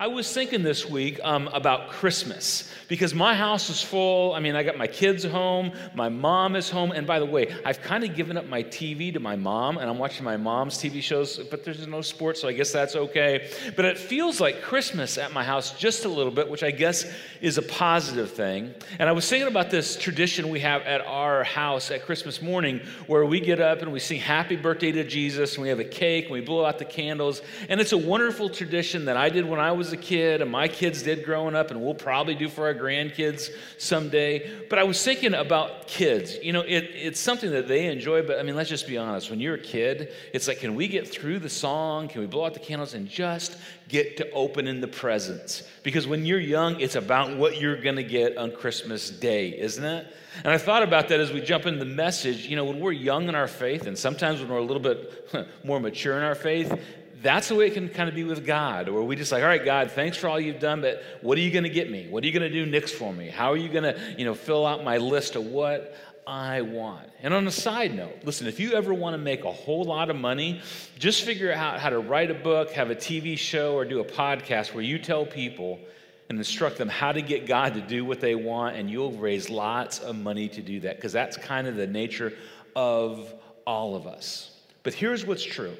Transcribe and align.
I 0.00 0.06
was 0.06 0.32
thinking 0.32 0.62
this 0.62 0.88
week 0.88 1.18
um, 1.24 1.48
about 1.48 1.88
Christmas 1.88 2.70
because 2.86 3.14
my 3.14 3.34
house 3.34 3.68
is 3.68 3.82
full. 3.82 4.32
I 4.32 4.38
mean, 4.38 4.54
I 4.54 4.62
got 4.62 4.78
my 4.78 4.86
kids 4.86 5.24
home, 5.24 5.72
my 5.92 6.08
mom 6.08 6.54
is 6.54 6.70
home, 6.70 6.92
and 6.92 7.04
by 7.04 7.18
the 7.18 7.26
way, 7.26 7.52
I've 7.64 7.82
kind 7.82 8.04
of 8.04 8.14
given 8.14 8.36
up 8.36 8.46
my 8.46 8.62
TV 8.62 9.12
to 9.12 9.18
my 9.18 9.34
mom, 9.34 9.76
and 9.76 9.90
I'm 9.90 9.98
watching 9.98 10.22
my 10.22 10.36
mom's 10.36 10.78
TV 10.78 11.02
shows, 11.02 11.38
but 11.50 11.64
there's 11.64 11.84
no 11.88 12.00
sports, 12.00 12.40
so 12.40 12.46
I 12.46 12.52
guess 12.52 12.70
that's 12.70 12.94
okay. 12.94 13.50
But 13.74 13.86
it 13.86 13.98
feels 13.98 14.40
like 14.40 14.62
Christmas 14.62 15.18
at 15.18 15.32
my 15.32 15.42
house 15.42 15.76
just 15.76 16.04
a 16.04 16.08
little 16.08 16.30
bit, 16.30 16.48
which 16.48 16.62
I 16.62 16.70
guess 16.70 17.04
is 17.40 17.58
a 17.58 17.62
positive 17.62 18.30
thing. 18.30 18.74
And 19.00 19.08
I 19.08 19.12
was 19.12 19.28
thinking 19.28 19.48
about 19.48 19.68
this 19.68 19.96
tradition 19.96 20.48
we 20.48 20.60
have 20.60 20.82
at 20.82 21.00
our 21.00 21.42
house 21.42 21.90
at 21.90 22.06
Christmas 22.06 22.40
morning 22.40 22.80
where 23.08 23.26
we 23.26 23.40
get 23.40 23.58
up 23.58 23.82
and 23.82 23.92
we 23.92 23.98
sing 23.98 24.20
Happy 24.20 24.54
Birthday 24.54 24.92
to 24.92 25.02
Jesus, 25.02 25.54
and 25.54 25.62
we 25.64 25.68
have 25.70 25.80
a 25.80 25.84
cake, 25.84 26.26
and 26.26 26.34
we 26.34 26.40
blow 26.40 26.64
out 26.64 26.78
the 26.78 26.84
candles, 26.84 27.42
and 27.68 27.80
it's 27.80 27.92
a 27.92 27.98
wonderful 27.98 28.48
tradition 28.48 29.04
that 29.06 29.16
I 29.16 29.28
did 29.28 29.44
when 29.44 29.58
I 29.58 29.72
was 29.72 29.87
a 29.92 29.96
kid 29.96 30.40
and 30.40 30.50
my 30.50 30.68
kids 30.68 31.02
did 31.02 31.24
growing 31.24 31.54
up, 31.54 31.70
and 31.70 31.80
we'll 31.80 31.94
probably 31.94 32.34
do 32.34 32.48
for 32.48 32.66
our 32.66 32.74
grandkids 32.74 33.50
someday. 33.78 34.66
But 34.68 34.78
I 34.78 34.84
was 34.84 35.02
thinking 35.02 35.34
about 35.34 35.86
kids. 35.86 36.36
You 36.42 36.52
know, 36.52 36.62
it, 36.62 36.90
it's 36.94 37.20
something 37.20 37.50
that 37.50 37.68
they 37.68 37.86
enjoy, 37.86 38.22
but 38.22 38.38
I 38.38 38.42
mean, 38.42 38.56
let's 38.56 38.68
just 38.68 38.86
be 38.86 38.98
honest. 38.98 39.30
When 39.30 39.40
you're 39.40 39.54
a 39.54 39.60
kid, 39.60 40.12
it's 40.32 40.48
like, 40.48 40.60
can 40.60 40.74
we 40.74 40.88
get 40.88 41.08
through 41.08 41.38
the 41.38 41.48
song? 41.48 42.08
Can 42.08 42.20
we 42.20 42.26
blow 42.26 42.44
out 42.44 42.54
the 42.54 42.60
candles 42.60 42.94
and 42.94 43.08
just 43.08 43.56
get 43.88 44.16
to 44.18 44.30
open 44.32 44.66
in 44.66 44.80
the 44.80 44.88
presents? 44.88 45.62
Because 45.82 46.06
when 46.06 46.26
you're 46.26 46.40
young, 46.40 46.80
it's 46.80 46.96
about 46.96 47.36
what 47.36 47.60
you're 47.60 47.80
going 47.80 47.96
to 47.96 48.04
get 48.04 48.36
on 48.36 48.52
Christmas 48.52 49.10
Day, 49.10 49.58
isn't 49.58 49.84
it? 49.84 50.06
And 50.44 50.52
I 50.52 50.58
thought 50.58 50.82
about 50.82 51.08
that 51.08 51.20
as 51.20 51.32
we 51.32 51.40
jump 51.40 51.66
into 51.66 51.80
the 51.80 51.84
message. 51.84 52.46
You 52.46 52.56
know, 52.56 52.64
when 52.64 52.78
we're 52.78 52.92
young 52.92 53.28
in 53.28 53.34
our 53.34 53.48
faith, 53.48 53.86
and 53.86 53.98
sometimes 53.98 54.40
when 54.40 54.48
we're 54.48 54.58
a 54.58 54.64
little 54.64 54.82
bit 54.82 55.34
more 55.64 55.80
mature 55.80 56.16
in 56.16 56.22
our 56.22 56.34
faith, 56.34 56.72
that's 57.22 57.48
the 57.48 57.54
way 57.54 57.66
it 57.66 57.74
can 57.74 57.88
kind 57.88 58.08
of 58.08 58.14
be 58.14 58.24
with 58.24 58.46
God, 58.46 58.88
where 58.88 59.02
we 59.02 59.16
just 59.16 59.32
like, 59.32 59.42
all 59.42 59.48
right, 59.48 59.64
God, 59.64 59.90
thanks 59.90 60.16
for 60.16 60.28
all 60.28 60.38
you've 60.38 60.60
done, 60.60 60.80
but 60.80 61.02
what 61.20 61.36
are 61.38 61.40
you 61.40 61.50
going 61.50 61.64
to 61.64 61.70
get 61.70 61.90
me? 61.90 62.06
What 62.08 62.22
are 62.22 62.26
you 62.26 62.32
going 62.32 62.50
to 62.50 62.64
do 62.64 62.70
next 62.70 62.92
for 62.92 63.12
me? 63.12 63.28
How 63.28 63.50
are 63.52 63.56
you 63.56 63.68
going 63.68 63.84
to, 63.84 64.14
you 64.16 64.24
know, 64.24 64.34
fill 64.34 64.66
out 64.66 64.84
my 64.84 64.98
list 64.98 65.34
of 65.34 65.46
what 65.46 65.96
I 66.26 66.60
want? 66.60 67.08
And 67.22 67.34
on 67.34 67.46
a 67.46 67.50
side 67.50 67.94
note, 67.94 68.18
listen, 68.24 68.46
if 68.46 68.60
you 68.60 68.74
ever 68.74 68.94
want 68.94 69.14
to 69.14 69.18
make 69.18 69.44
a 69.44 69.52
whole 69.52 69.84
lot 69.84 70.10
of 70.10 70.16
money, 70.16 70.60
just 70.98 71.24
figure 71.24 71.52
out 71.52 71.80
how 71.80 71.90
to 71.90 71.98
write 71.98 72.30
a 72.30 72.34
book, 72.34 72.70
have 72.70 72.90
a 72.90 72.96
TV 72.96 73.36
show, 73.36 73.74
or 73.74 73.84
do 73.84 74.00
a 74.00 74.04
podcast 74.04 74.74
where 74.74 74.84
you 74.84 74.98
tell 74.98 75.26
people 75.26 75.80
and 76.28 76.38
instruct 76.38 76.76
them 76.76 76.88
how 76.88 77.10
to 77.10 77.22
get 77.22 77.46
God 77.46 77.74
to 77.74 77.80
do 77.80 78.04
what 78.04 78.20
they 78.20 78.34
want, 78.34 78.76
and 78.76 78.90
you'll 78.90 79.12
raise 79.12 79.48
lots 79.48 79.98
of 79.98 80.14
money 80.14 80.48
to 80.50 80.60
do 80.60 80.80
that, 80.80 80.96
because 80.96 81.12
that's 81.12 81.36
kind 81.36 81.66
of 81.66 81.76
the 81.76 81.86
nature 81.86 82.34
of 82.76 83.32
all 83.66 83.96
of 83.96 84.06
us. 84.06 84.50
But 84.82 84.94
here's 84.94 85.26
what's 85.26 85.42
true 85.42 85.76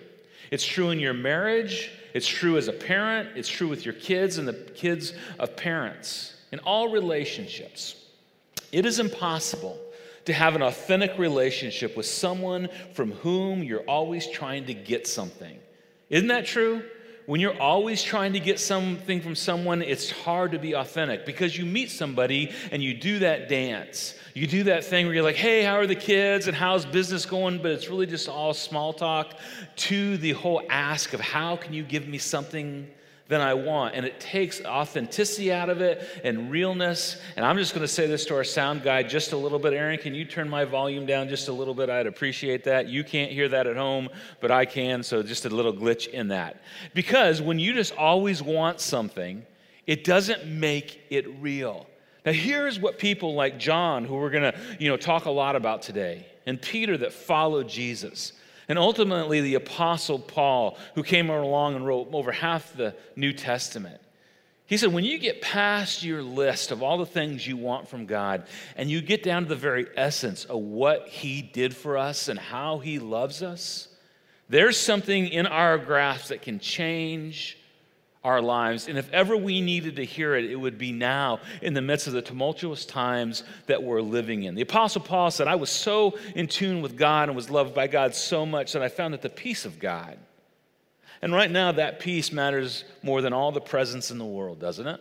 it's 0.50 0.64
true 0.64 0.90
in 0.90 0.98
your 0.98 1.14
marriage, 1.14 1.90
it's 2.14 2.26
true 2.26 2.56
as 2.56 2.68
a 2.68 2.72
parent, 2.72 3.30
it's 3.36 3.48
true 3.48 3.68
with 3.68 3.84
your 3.84 3.94
kids 3.94 4.38
and 4.38 4.48
the 4.48 4.54
kids 4.54 5.12
of 5.38 5.56
parents. 5.56 6.34
In 6.52 6.58
all 6.60 6.90
relationships, 6.90 7.96
it 8.72 8.86
is 8.86 8.98
impossible 8.98 9.78
to 10.24 10.32
have 10.32 10.54
an 10.54 10.62
authentic 10.62 11.18
relationship 11.18 11.96
with 11.96 12.06
someone 12.06 12.68
from 12.92 13.12
whom 13.12 13.62
you're 13.62 13.80
always 13.80 14.26
trying 14.26 14.66
to 14.66 14.74
get 14.74 15.06
something. 15.06 15.58
Isn't 16.10 16.28
that 16.28 16.46
true? 16.46 16.82
When 17.28 17.42
you're 17.42 17.60
always 17.60 18.02
trying 18.02 18.32
to 18.32 18.40
get 18.40 18.58
something 18.58 19.20
from 19.20 19.34
someone, 19.34 19.82
it's 19.82 20.10
hard 20.10 20.52
to 20.52 20.58
be 20.58 20.74
authentic 20.74 21.26
because 21.26 21.58
you 21.58 21.66
meet 21.66 21.90
somebody 21.90 22.52
and 22.72 22.82
you 22.82 22.94
do 22.94 23.18
that 23.18 23.50
dance 23.50 24.14
you 24.38 24.46
do 24.46 24.62
that 24.64 24.84
thing 24.84 25.06
where 25.06 25.14
you're 25.14 25.24
like, 25.24 25.34
hey, 25.34 25.64
how 25.64 25.74
are 25.74 25.86
the 25.86 25.96
kids 25.96 26.46
and 26.46 26.56
how's 26.56 26.86
business 26.86 27.26
going? 27.26 27.60
But 27.60 27.72
it's 27.72 27.88
really 27.88 28.06
just 28.06 28.28
all 28.28 28.54
small 28.54 28.92
talk 28.92 29.36
to 29.76 30.16
the 30.16 30.32
whole 30.32 30.62
ask 30.70 31.12
of 31.12 31.20
how 31.20 31.56
can 31.56 31.72
you 31.74 31.82
give 31.82 32.06
me 32.06 32.18
something 32.18 32.88
that 33.28 33.40
I 33.40 33.54
want? 33.54 33.94
And 33.94 34.04
it 34.04 34.18
takes 34.20 34.64
authenticity 34.64 35.52
out 35.52 35.70
of 35.70 35.80
it 35.80 36.06
and 36.24 36.50
realness. 36.50 37.20
And 37.36 37.44
I'm 37.44 37.56
just 37.56 37.74
going 37.74 37.86
to 37.86 37.92
say 37.92 38.06
this 38.06 38.24
to 38.26 38.34
our 38.34 38.44
sound 38.44 38.82
guy 38.82 39.02
just 39.02 39.32
a 39.32 39.36
little 39.36 39.58
bit. 39.58 39.72
Aaron, 39.72 39.98
can 39.98 40.14
you 40.14 40.24
turn 40.24 40.48
my 40.48 40.64
volume 40.64 41.06
down 41.06 41.28
just 41.28 41.48
a 41.48 41.52
little 41.52 41.74
bit? 41.74 41.90
I'd 41.90 42.06
appreciate 42.06 42.64
that. 42.64 42.88
You 42.88 43.04
can't 43.04 43.30
hear 43.30 43.48
that 43.48 43.66
at 43.66 43.76
home, 43.76 44.08
but 44.40 44.50
I 44.50 44.64
can. 44.64 45.02
So 45.02 45.22
just 45.22 45.44
a 45.44 45.50
little 45.50 45.72
glitch 45.72 46.08
in 46.08 46.28
that. 46.28 46.62
Because 46.94 47.40
when 47.40 47.58
you 47.58 47.72
just 47.74 47.94
always 47.96 48.42
want 48.42 48.80
something, 48.80 49.44
it 49.86 50.04
doesn't 50.04 50.46
make 50.46 51.00
it 51.10 51.26
real. 51.40 51.86
Now, 52.26 52.32
here's 52.32 52.78
what 52.78 52.98
people 52.98 53.34
like 53.34 53.58
John, 53.58 54.04
who 54.04 54.14
we're 54.16 54.30
going 54.30 54.52
to 54.52 54.58
you 54.78 54.90
know, 54.90 54.96
talk 54.96 55.24
a 55.24 55.30
lot 55.30 55.56
about 55.56 55.80
today, 55.80 56.26
and 56.44 56.60
Peter 56.60 56.96
that 56.98 57.12
followed 57.12 57.68
Jesus, 57.68 58.34
and 58.68 58.78
ultimately 58.78 59.40
the 59.40 59.54
Apostle 59.54 60.18
Paul, 60.18 60.78
who 60.94 61.02
came 61.02 61.30
along 61.30 61.74
and 61.74 61.86
wrote 61.86 62.08
over 62.12 62.32
half 62.32 62.74
the 62.76 62.94
New 63.16 63.32
Testament. 63.32 64.00
He 64.66 64.76
said, 64.76 64.92
when 64.92 65.04
you 65.04 65.18
get 65.18 65.40
past 65.40 66.02
your 66.02 66.22
list 66.22 66.70
of 66.72 66.82
all 66.82 66.98
the 66.98 67.06
things 67.06 67.46
you 67.46 67.56
want 67.56 67.88
from 67.88 68.04
God 68.04 68.46
and 68.76 68.90
you 68.90 69.00
get 69.00 69.22
down 69.22 69.44
to 69.44 69.48
the 69.48 69.56
very 69.56 69.86
essence 69.96 70.44
of 70.44 70.58
what 70.58 71.08
He 71.08 71.40
did 71.40 71.74
for 71.74 71.96
us 71.96 72.28
and 72.28 72.38
how 72.38 72.78
He 72.78 72.98
loves 72.98 73.42
us, 73.42 73.88
there's 74.50 74.78
something 74.78 75.26
in 75.28 75.46
our 75.46 75.78
grasp 75.78 76.28
that 76.28 76.42
can 76.42 76.58
change 76.58 77.57
our 78.28 78.42
lives. 78.42 78.88
And 78.88 78.98
if 78.98 79.10
ever 79.10 79.36
we 79.36 79.62
needed 79.62 79.96
to 79.96 80.04
hear 80.04 80.34
it, 80.34 80.44
it 80.44 80.56
would 80.56 80.76
be 80.76 80.92
now 80.92 81.40
in 81.62 81.72
the 81.72 81.80
midst 81.80 82.06
of 82.06 82.12
the 82.12 82.20
tumultuous 82.20 82.84
times 82.84 83.42
that 83.66 83.82
we're 83.82 84.02
living 84.02 84.42
in. 84.42 84.54
The 84.54 84.62
Apostle 84.62 85.00
Paul 85.00 85.30
said, 85.30 85.48
I 85.48 85.54
was 85.54 85.70
so 85.70 86.18
in 86.34 86.46
tune 86.46 86.82
with 86.82 86.94
God 86.98 87.30
and 87.30 87.36
was 87.36 87.48
loved 87.48 87.74
by 87.74 87.86
God 87.86 88.14
so 88.14 88.44
much 88.44 88.74
that 88.74 88.82
I 88.82 88.88
found 88.88 89.14
that 89.14 89.22
the 89.22 89.30
peace 89.30 89.64
of 89.64 89.78
God. 89.78 90.18
And 91.22 91.32
right 91.32 91.50
now, 91.50 91.72
that 91.72 92.00
peace 92.00 92.30
matters 92.30 92.84
more 93.02 93.22
than 93.22 93.32
all 93.32 93.50
the 93.50 93.62
presents 93.62 94.10
in 94.10 94.18
the 94.18 94.26
world, 94.26 94.60
doesn't 94.60 94.86
it? 94.86 95.00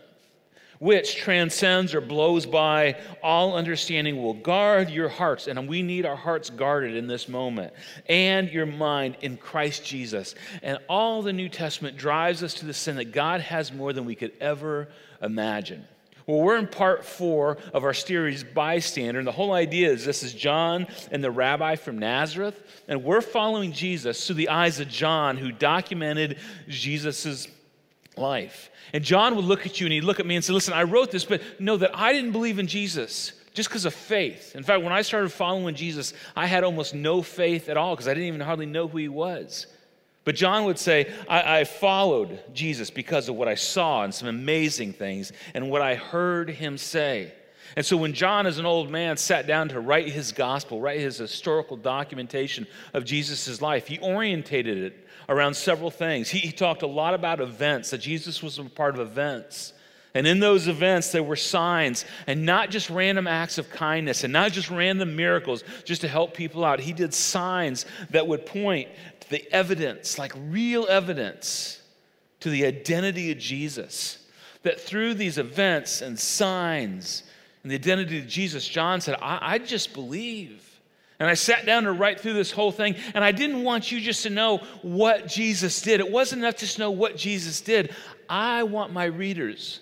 Which 0.80 1.16
transcends 1.16 1.94
or 1.94 2.02
blows 2.02 2.46
by 2.46 3.00
all 3.24 3.56
understanding, 3.56 4.22
will 4.22 4.34
guard 4.34 4.90
your 4.90 5.10
hearts. 5.10 5.48
And 5.48 5.68
we 5.68 5.82
need 5.82 6.06
our 6.06 6.16
hearts 6.16 6.50
guarded 6.50 6.96
in 6.96 7.08
this 7.08 7.28
moment, 7.28 7.74
and 8.08 8.50
your 8.50 8.66
mind 8.66 9.18
in 9.22 9.38
Christ 9.38 9.86
Jesus. 9.86 10.36
And 10.62 10.78
all 10.88 11.22
the 11.22 11.34
New 11.34 11.50
Testament 11.50 11.98
drives 11.98 12.44
us 12.44 12.54
to 12.56 12.66
the 12.66 12.74
sin 12.74 12.98
that 12.98 13.12
God 13.12 13.42
has 13.42 13.72
more 13.72 13.94
than 13.94 14.06
we 14.06 14.16
could 14.16 14.34
ever 14.40 14.90
imagine. 15.22 15.86
Well, 16.28 16.42
we're 16.42 16.58
in 16.58 16.68
part 16.68 17.06
four 17.06 17.58
of 17.74 17.86
our 17.86 17.94
series, 17.94 18.44
Bystander. 18.44 19.18
And 19.18 19.28
the 19.28 19.32
whole 19.32 19.54
idea 19.54 19.90
is 19.90 20.04
this 20.04 20.24
is 20.24 20.34
John 20.34 20.88
and 21.09 21.24
the 21.24 21.32
rabbi 21.32 21.78
from 21.78 22.00
Nazareth. 22.00 22.62
And 22.90 23.06
we're 23.06 23.22
following 23.22 23.72
Jesus 23.72 24.28
through 24.28 24.36
the 24.36 24.50
eyes 24.50 24.82
of 24.82 24.90
John, 24.90 25.38
who 25.38 25.54
documented 25.54 26.38
Jesus' 26.68 27.48
life. 28.17 28.69
And 28.94 29.03
John 29.03 29.35
would 29.35 29.45
look 29.45 29.66
at 29.66 29.79
you 29.79 29.85
and 29.85 29.94
he'd 29.94 30.03
look 30.03 30.19
at 30.19 30.25
me 30.25 30.35
and 30.35 30.44
say, 30.44 30.53
Listen, 30.53 30.73
I 30.73 30.83
wrote 30.83 31.11
this, 31.11 31.25
but 31.25 31.41
know 31.59 31.78
that 31.78 31.91
I 31.94 32.13
didn't 32.13 32.31
believe 32.31 32.59
in 32.59 32.67
Jesus 32.67 33.33
just 33.53 33.69
because 33.69 33.85
of 33.85 33.94
faith. 33.94 34.55
In 34.55 34.63
fact, 34.63 34.83
when 34.83 34.94
I 34.94 35.01
started 35.01 35.29
following 35.29 35.75
Jesus, 35.75 36.13
I 36.35 36.45
had 36.45 36.63
almost 36.63 36.94
no 36.94 37.22
faith 37.22 37.69
at 37.69 37.78
all 37.78 37.95
because 37.95 38.07
I 38.07 38.13
didn't 38.13 38.28
even 38.28 38.41
hardly 38.41 38.67
know 38.67 38.88
who 38.88 39.00
he 39.00 39.09
was. 39.09 39.67
But 40.23 40.35
John 40.35 40.66
would 40.66 40.78
say, 40.78 41.11
I, 41.28 41.61
I, 41.61 41.63
followed 41.63 42.39
Jesus 42.53 42.89
because 42.89 43.29
of 43.29 43.35
what 43.35 43.47
I 43.47 43.55
saw 43.55 44.03
and 44.03 44.13
some 44.13 44.28
amazing 44.28 44.91
things 44.91 45.31
and 45.53 45.69
what 45.69 45.81
I 45.81 45.95
heard 45.95 46.49
him 46.49 46.78
say. 46.78 47.34
And 47.78 47.85
so 47.85 47.97
when 47.97 48.13
John, 48.13 48.45
as 48.45 48.59
an 48.59 48.66
old 48.66 48.91
man, 48.91 49.17
sat 49.17 49.47
down 49.47 49.69
to 49.69 49.79
write 49.79 50.09
his 50.09 50.31
gospel, 50.34 50.81
write 50.81 50.99
his 50.99 51.17
historical 51.17 51.78
documentation 51.78 52.67
of 52.94 53.05
Jesus' 53.05 53.61
life, 53.61 53.88
he 53.88 53.99
orientated 53.99 54.78
it 54.78 55.06
around 55.30 55.56
several 55.56 55.92
things. 55.92 56.30
He, 56.30 56.40
he 56.40 56.52
talked 56.52 56.82
a 56.82 56.88
lot 56.88 57.14
about 57.14 57.40
events, 57.40 57.90
that 57.90 58.00
Jesus 58.00 58.42
was 58.42 58.58
a 58.60 58.64
part 58.64 58.96
of 58.96 59.02
events. 59.02 59.74
And 60.14 60.26
in 60.26 60.40
those 60.40 60.68
events, 60.68 61.12
there 61.12 61.22
were 61.22 61.36
signs 61.36 62.06
and 62.26 62.46
not 62.46 62.72
just 62.72 62.90
random 62.90 63.28
acts 63.28 63.58
of 63.58 63.70
kindness 63.70 64.24
and 64.24 64.34
not 64.34 64.52
just 64.52 64.72
random 64.72 65.16
miracles 65.16 65.64
just 65.84 66.02
to 66.02 66.08
help 66.08 66.34
people 66.34 66.66
out. 66.66 66.80
He 66.80 66.94
did 66.94 67.14
signs 67.14 67.86
that 68.10 68.26
would 68.26 68.46
point 68.46 68.90
to 69.20 69.30
the 69.30 69.46
evidence, 69.54 70.18
like 70.18 70.34
real 70.50 70.88
evidence, 70.90 71.82
to 72.40 72.50
the 72.50 72.66
identity 72.66 73.32
of 73.32 73.38
Jesus. 73.38 74.26
That 74.64 74.80
through 74.80 75.14
these 75.14 75.38
events 75.38 76.02
and 76.02 76.18
signs 76.18 77.23
and 77.62 77.72
the 77.72 77.76
identity 77.76 78.18
of 78.18 78.28
Jesus, 78.28 78.68
John 78.68 79.02
said, 79.02 79.18
I, 79.22 79.40
I 79.41 79.58
just 79.59 79.94
believe. 79.94 80.66
And 81.19 81.29
I 81.29 81.34
sat 81.34 81.66
down 81.66 81.84
to 81.84 81.91
write 81.91 82.19
through 82.19 82.34
this 82.34 82.52
whole 82.52 82.72
thing, 82.72 82.96
and 83.16 83.23
I 83.23 83.31
didn't 83.31 83.64
want 83.64 83.91
you 83.91 83.99
just 83.99 84.23
to 84.23 84.29
know 84.29 84.58
what 84.84 85.28
Jesus 85.28 85.81
did. 85.81 85.99
It 85.99 86.11
wasn't 86.11 86.43
enough 86.43 86.58
just 86.58 86.75
to 86.75 86.81
know 86.81 86.91
what 86.91 87.17
Jesus 87.17 87.59
did. 87.61 87.93
I 88.29 88.64
want 88.64 88.93
my 88.93 89.05
readers, 89.05 89.79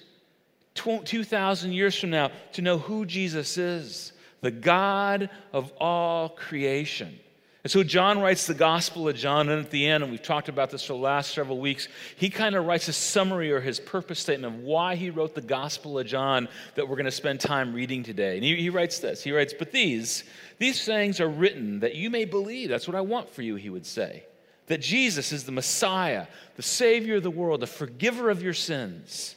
2,000 0.75 1.73
years 1.73 1.99
from 1.99 2.11
now, 2.11 2.31
to 2.53 2.61
know 2.61 2.77
who 2.77 3.05
Jesus 3.05 3.57
is 3.57 4.13
the 4.41 4.51
God 4.51 5.31
of 5.53 5.71
all 5.79 6.29
creation. 6.29 7.17
And 7.65 7.71
so 7.71 7.81
John 7.81 8.21
writes 8.21 8.45
the 8.45 8.53
Gospel 8.53 9.09
of 9.09 9.15
John, 9.15 9.49
and 9.49 9.65
at 9.65 9.71
the 9.71 9.87
end, 9.87 10.03
and 10.03 10.11
we've 10.11 10.21
talked 10.21 10.49
about 10.49 10.69
this 10.69 10.83
for 10.83 10.93
the 10.93 10.99
last 10.99 11.33
several 11.33 11.57
weeks, 11.57 11.87
he 12.15 12.29
kind 12.29 12.53
of 12.53 12.63
writes 12.63 12.87
a 12.87 12.93
summary 12.93 13.51
or 13.51 13.59
his 13.59 13.79
purpose 13.79 14.19
statement 14.19 14.53
of 14.53 14.61
why 14.61 14.93
he 14.93 15.09
wrote 15.09 15.33
the 15.33 15.41
Gospel 15.41 15.97
of 15.97 16.05
John 16.05 16.47
that 16.75 16.87
we're 16.87 16.95
going 16.95 17.05
to 17.05 17.11
spend 17.11 17.39
time 17.39 17.73
reading 17.73 18.03
today. 18.03 18.35
And 18.35 18.43
he, 18.43 18.55
he 18.55 18.69
writes 18.69 18.99
this 18.99 19.23
He 19.23 19.31
writes, 19.31 19.51
But 19.57 19.71
these, 19.71 20.25
these 20.57 20.85
things 20.85 21.19
are 21.19 21.27
written 21.27 21.81
that 21.81 21.95
you 21.95 22.09
may 22.09 22.25
believe. 22.25 22.69
That's 22.69 22.87
what 22.87 22.95
I 22.95 23.01
want 23.01 23.29
for 23.29 23.41
you, 23.41 23.55
he 23.55 23.69
would 23.69 23.85
say. 23.85 24.23
that 24.67 24.81
Jesus 24.81 25.31
is 25.31 25.43
the 25.43 25.51
Messiah, 25.51 26.27
the 26.55 26.63
Savior 26.63 27.17
of 27.17 27.23
the 27.23 27.31
world, 27.31 27.59
the 27.59 27.67
forgiver 27.67 28.29
of 28.29 28.41
your 28.41 28.53
sins, 28.53 29.35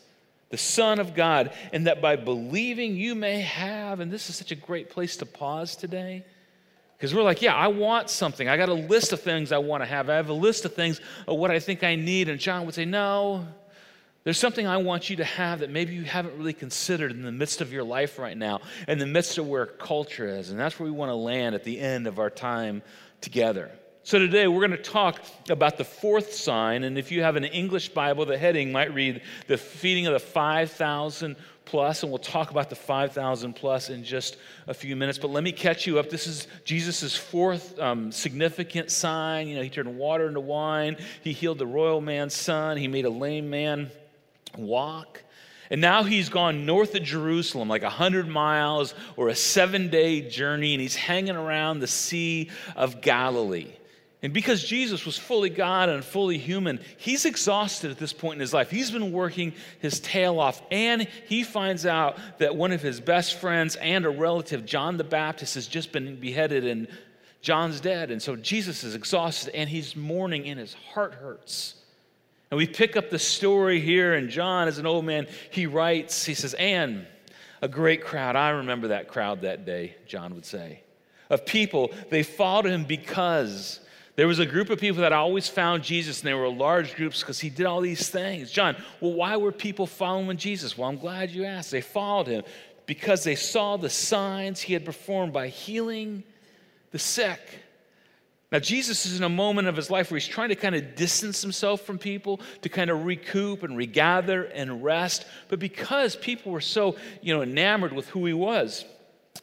the 0.50 0.56
Son 0.56 0.98
of 0.98 1.14
God, 1.14 1.52
and 1.72 1.86
that 1.86 2.00
by 2.00 2.16
believing 2.16 2.96
you 2.96 3.14
may 3.14 3.40
have, 3.42 4.00
and 4.00 4.10
this 4.10 4.30
is 4.30 4.36
such 4.36 4.52
a 4.52 4.56
great 4.56 4.88
place 4.88 5.16
to 5.18 5.26
pause 5.26 5.76
today. 5.76 6.24
Because 6.96 7.14
we're 7.14 7.22
like, 7.22 7.42
yeah, 7.42 7.54
I 7.54 7.68
want 7.68 8.10
something. 8.10 8.48
I 8.48 8.56
got 8.56 8.70
a 8.70 8.74
list 8.74 9.12
of 9.12 9.20
things 9.20 9.52
I 9.52 9.58
want 9.58 9.82
to 9.82 9.86
have. 9.86 10.08
I 10.10 10.16
have 10.16 10.30
a 10.30 10.34
list 10.34 10.64
of 10.64 10.74
things 10.74 11.00
of 11.28 11.38
what 11.38 11.50
I 11.50 11.60
think 11.60 11.84
I 11.84 11.94
need. 11.94 12.28
And 12.28 12.40
John 12.40 12.66
would 12.66 12.74
say, 12.74 12.86
no, 12.86 13.46
there's 14.28 14.36
something 14.36 14.66
I 14.66 14.76
want 14.76 15.08
you 15.08 15.16
to 15.16 15.24
have 15.24 15.60
that 15.60 15.70
maybe 15.70 15.94
you 15.94 16.02
haven't 16.02 16.36
really 16.36 16.52
considered 16.52 17.12
in 17.12 17.22
the 17.22 17.32
midst 17.32 17.62
of 17.62 17.72
your 17.72 17.82
life 17.82 18.18
right 18.18 18.36
now, 18.36 18.60
in 18.86 18.98
the 18.98 19.06
midst 19.06 19.38
of 19.38 19.48
where 19.48 19.64
culture 19.64 20.28
is. 20.28 20.50
And 20.50 20.60
that's 20.60 20.78
where 20.78 20.84
we 20.84 20.94
want 20.94 21.08
to 21.08 21.14
land 21.14 21.54
at 21.54 21.64
the 21.64 21.80
end 21.80 22.06
of 22.06 22.18
our 22.18 22.28
time 22.28 22.82
together. 23.22 23.70
So 24.02 24.18
today 24.18 24.46
we're 24.46 24.60
going 24.60 24.72
to 24.72 24.90
talk 24.90 25.22
about 25.48 25.78
the 25.78 25.84
fourth 25.84 26.34
sign. 26.34 26.84
And 26.84 26.98
if 26.98 27.10
you 27.10 27.22
have 27.22 27.36
an 27.36 27.44
English 27.44 27.88
Bible, 27.88 28.26
the 28.26 28.36
heading 28.36 28.70
might 28.70 28.92
read 28.92 29.22
the 29.46 29.56
feeding 29.56 30.06
of 30.06 30.12
the 30.12 30.20
5,000 30.20 31.34
plus, 31.64 32.02
and 32.02 32.12
we'll 32.12 32.18
talk 32.18 32.50
about 32.50 32.68
the 32.68 32.76
5,000 32.76 33.54
plus 33.54 33.88
in 33.88 34.04
just 34.04 34.36
a 34.66 34.74
few 34.74 34.94
minutes. 34.94 35.16
But 35.16 35.30
let 35.30 35.42
me 35.42 35.52
catch 35.52 35.86
you 35.86 35.98
up. 35.98 36.10
This 36.10 36.26
is 36.26 36.48
Jesus' 36.66 37.16
fourth 37.16 37.78
um, 37.78 38.12
significant 38.12 38.90
sign. 38.90 39.48
You 39.48 39.56
know, 39.56 39.62
he 39.62 39.70
turned 39.70 39.96
water 39.96 40.28
into 40.28 40.40
wine, 40.40 40.98
he 41.22 41.32
healed 41.32 41.56
the 41.56 41.66
royal 41.66 42.02
man's 42.02 42.34
son, 42.34 42.76
he 42.76 42.88
made 42.88 43.06
a 43.06 43.10
lame 43.10 43.48
man 43.48 43.90
walk. 44.56 45.22
And 45.70 45.80
now 45.80 46.02
he's 46.02 46.28
gone 46.28 46.64
north 46.64 46.94
of 46.94 47.02
Jerusalem, 47.02 47.68
like 47.68 47.82
100 47.82 48.26
miles 48.26 48.94
or 49.16 49.28
a 49.28 49.34
seven 49.34 49.88
day 49.88 50.22
journey, 50.22 50.74
and 50.74 50.80
he's 50.80 50.96
hanging 50.96 51.36
around 51.36 51.80
the 51.80 51.86
Sea 51.86 52.50
of 52.74 53.00
Galilee. 53.00 53.72
And 54.20 54.32
because 54.32 54.64
Jesus 54.64 55.06
was 55.06 55.16
fully 55.16 55.50
God 55.50 55.88
and 55.88 56.04
fully 56.04 56.38
human, 56.38 56.80
he's 56.96 57.24
exhausted 57.24 57.92
at 57.92 57.98
this 57.98 58.12
point 58.12 58.34
in 58.34 58.40
his 58.40 58.52
life. 58.52 58.68
He's 58.68 58.90
been 58.90 59.12
working 59.12 59.52
his 59.78 60.00
tail 60.00 60.40
off, 60.40 60.60
and 60.72 61.06
he 61.28 61.44
finds 61.44 61.86
out 61.86 62.18
that 62.38 62.56
one 62.56 62.72
of 62.72 62.82
his 62.82 63.00
best 63.00 63.34
friends 63.36 63.76
and 63.76 64.04
a 64.04 64.10
relative, 64.10 64.66
John 64.66 64.96
the 64.96 65.04
Baptist, 65.04 65.54
has 65.54 65.68
just 65.68 65.92
been 65.92 66.18
beheaded 66.18 66.66
and 66.66 66.88
John's 67.42 67.80
dead. 67.80 68.10
And 68.10 68.20
so 68.20 68.34
Jesus 68.34 68.82
is 68.82 68.96
exhausted 68.96 69.54
and 69.54 69.70
he's 69.70 69.94
mourning, 69.94 70.48
and 70.48 70.58
his 70.58 70.74
heart 70.74 71.14
hurts. 71.14 71.74
And 72.50 72.56
we 72.56 72.66
pick 72.66 72.96
up 72.96 73.10
the 73.10 73.18
story 73.18 73.80
here, 73.80 74.14
and 74.14 74.30
John, 74.30 74.68
as 74.68 74.78
an 74.78 74.86
old 74.86 75.04
man, 75.04 75.26
he 75.50 75.66
writes, 75.66 76.24
he 76.24 76.34
says, 76.34 76.54
And 76.54 77.06
a 77.60 77.68
great 77.68 78.02
crowd, 78.02 78.36
I 78.36 78.50
remember 78.50 78.88
that 78.88 79.08
crowd 79.08 79.42
that 79.42 79.66
day, 79.66 79.96
John 80.06 80.34
would 80.34 80.46
say, 80.46 80.82
of 81.28 81.44
people, 81.44 81.90
they 82.10 82.22
followed 82.22 82.66
him 82.66 82.84
because 82.84 83.80
there 84.16 84.26
was 84.26 84.38
a 84.38 84.46
group 84.46 84.70
of 84.70 84.80
people 84.80 85.02
that 85.02 85.12
always 85.12 85.48
found 85.48 85.84
Jesus, 85.84 86.20
and 86.20 86.28
they 86.28 86.34
were 86.34 86.48
large 86.48 86.96
groups 86.96 87.20
because 87.20 87.38
he 87.38 87.50
did 87.50 87.66
all 87.66 87.80
these 87.80 88.08
things. 88.08 88.50
John, 88.50 88.76
well, 89.00 89.12
why 89.12 89.36
were 89.36 89.52
people 89.52 89.86
following 89.86 90.36
Jesus? 90.36 90.76
Well, 90.76 90.88
I'm 90.88 90.98
glad 90.98 91.30
you 91.30 91.44
asked. 91.44 91.70
They 91.70 91.82
followed 91.82 92.26
him 92.26 92.44
because 92.86 93.22
they 93.22 93.36
saw 93.36 93.76
the 93.76 93.90
signs 93.90 94.60
he 94.60 94.72
had 94.72 94.84
performed 94.84 95.32
by 95.32 95.48
healing 95.48 96.24
the 96.90 96.98
sick. 96.98 97.40
Now, 98.50 98.58
Jesus 98.58 99.04
is 99.04 99.18
in 99.18 99.24
a 99.24 99.28
moment 99.28 99.68
of 99.68 99.76
his 99.76 99.90
life 99.90 100.10
where 100.10 100.18
he's 100.18 100.26
trying 100.26 100.48
to 100.48 100.54
kind 100.54 100.74
of 100.74 100.94
distance 100.94 101.42
himself 101.42 101.82
from 101.82 101.98
people 101.98 102.40
to 102.62 102.68
kind 102.68 102.88
of 102.88 103.04
recoup 103.04 103.62
and 103.62 103.76
regather 103.76 104.44
and 104.44 104.82
rest. 104.82 105.26
But 105.48 105.58
because 105.58 106.16
people 106.16 106.52
were 106.52 106.62
so, 106.62 106.96
you 107.20 107.34
know, 107.34 107.42
enamored 107.42 107.92
with 107.92 108.08
who 108.08 108.24
he 108.24 108.32
was, 108.32 108.86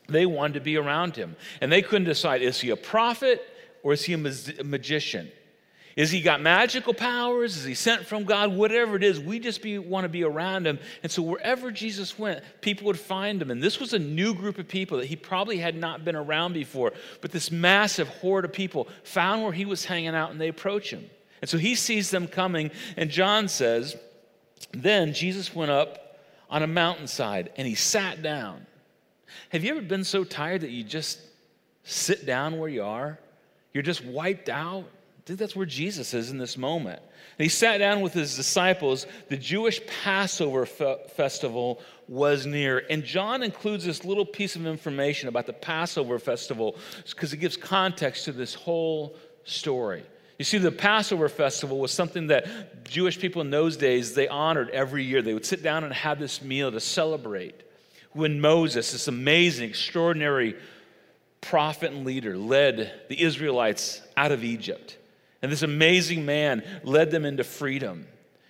they 0.09 0.25
wanted 0.25 0.55
to 0.55 0.61
be 0.61 0.77
around 0.77 1.15
him. 1.15 1.35
And 1.61 1.71
they 1.71 1.83
couldn't 1.83 2.07
decide 2.07 2.41
is 2.41 2.59
he 2.59 2.71
a 2.71 2.75
prophet? 2.75 3.47
or 3.85 3.93
is 3.93 4.03
he 4.03 4.13
a 4.13 4.63
magician? 4.63 5.31
Is 5.95 6.11
he 6.11 6.19
got 6.19 6.41
magical 6.41 6.93
powers? 6.93 7.55
Is 7.55 7.63
he 7.63 7.73
sent 7.73 8.05
from 8.05 8.25
God? 8.25 8.53
Whatever 8.53 8.97
it 8.97 9.03
is, 9.03 9.17
we 9.17 9.39
just 9.39 9.61
be, 9.61 9.79
want 9.79 10.03
to 10.03 10.09
be 10.09 10.25
around 10.25 10.67
him. 10.67 10.77
And 11.03 11.11
so 11.11 11.21
wherever 11.21 11.71
Jesus 11.71 12.19
went, 12.19 12.43
people 12.59 12.87
would 12.87 12.99
find 12.99 13.41
him. 13.41 13.49
And 13.49 13.63
this 13.63 13.79
was 13.79 13.93
a 13.93 13.99
new 13.99 14.33
group 14.33 14.57
of 14.57 14.67
people 14.67 14.97
that 14.97 15.05
he 15.05 15.15
probably 15.15 15.57
had 15.57 15.75
not 15.75 16.03
been 16.03 16.17
around 16.17 16.51
before. 16.51 16.91
But 17.21 17.31
this 17.31 17.49
massive 17.49 18.09
horde 18.09 18.43
of 18.43 18.51
people 18.51 18.89
found 19.03 19.41
where 19.43 19.53
he 19.53 19.63
was 19.63 19.85
hanging 19.85 20.15
out 20.15 20.31
and 20.31 20.41
they 20.41 20.49
approach 20.49 20.91
him. 20.91 21.09
And 21.41 21.49
so 21.49 21.57
he 21.57 21.75
sees 21.75 22.11
them 22.11 22.27
coming. 22.27 22.71
And 22.97 23.09
John 23.09 23.47
says, 23.47 23.95
Then 24.73 25.13
Jesus 25.13 25.55
went 25.55 25.71
up 25.71 26.17
on 26.49 26.61
a 26.61 26.67
mountainside 26.67 27.53
and 27.55 27.65
he 27.65 27.75
sat 27.75 28.21
down. 28.21 28.65
Have 29.49 29.63
you 29.63 29.71
ever 29.71 29.81
been 29.81 30.03
so 30.03 30.25
tired 30.25 30.61
that 30.61 30.71
you 30.71 30.83
just 30.83 31.19
sit 31.83 32.25
down 32.25 32.59
where 32.59 32.69
you 32.69 32.83
are? 32.83 33.17
You're 33.73 33.83
just 33.83 34.03
wiped 34.03 34.49
out. 34.49 34.89
I 35.25 35.27
think 35.27 35.39
that's 35.39 35.55
where 35.55 35.65
Jesus 35.65 36.13
is 36.13 36.29
in 36.29 36.37
this 36.37 36.55
moment. 36.55 36.99
And 36.99 37.43
he 37.43 37.49
sat 37.49 37.79
down 37.79 38.01
with 38.01 38.13
his 38.13 38.35
disciples. 38.35 39.07
The 39.27 39.37
Jewish 39.37 39.81
Passover 40.03 40.67
fe- 40.67 40.99
festival 41.15 41.81
was 42.07 42.45
near. 42.45 42.85
And 42.91 43.03
John 43.03 43.41
includes 43.41 43.83
this 43.83 44.05
little 44.05 44.25
piece 44.25 44.55
of 44.55 44.67
information 44.67 45.27
about 45.27 45.47
the 45.47 45.53
Passover 45.53 46.19
festival 46.19 46.75
because 47.09 47.33
it 47.33 47.37
gives 47.37 47.57
context 47.57 48.25
to 48.25 48.33
this 48.33 48.53
whole 48.53 49.15
story. 49.45 50.03
You 50.37 50.45
see, 50.45 50.59
the 50.59 50.71
Passover 50.71 51.27
festival 51.27 51.79
was 51.79 51.91
something 51.91 52.27
that 52.27 52.83
Jewish 52.83 53.17
people 53.17 53.41
in 53.41 53.49
those 53.49 53.77
days 53.77 54.13
they 54.13 54.27
honored 54.27 54.69
every 54.69 55.03
year. 55.03 55.23
They 55.23 55.33
would 55.33 55.45
sit 55.45 55.63
down 55.63 55.83
and 55.83 55.91
have 55.91 56.19
this 56.19 56.43
meal 56.43 56.71
to 56.71 56.79
celebrate 56.79 57.63
when 58.11 58.39
Moses, 58.39 58.91
this 58.91 59.07
amazing, 59.07 59.69
extraordinary 59.69 60.55
prophet 61.41 61.93
and 61.93 62.05
leader, 62.05 62.37
led 62.37 62.93
the 63.09 63.19
Israelites 63.19 64.03
out 64.15 64.31
of 64.31 64.43
Egypt. 64.43 64.99
And 65.45 65.51
this 65.51 65.61
amazing 65.61 66.25
man 66.25 66.63
led 66.83 67.11
them 67.11 67.23
into 67.23 67.43
freedom. 67.43 68.07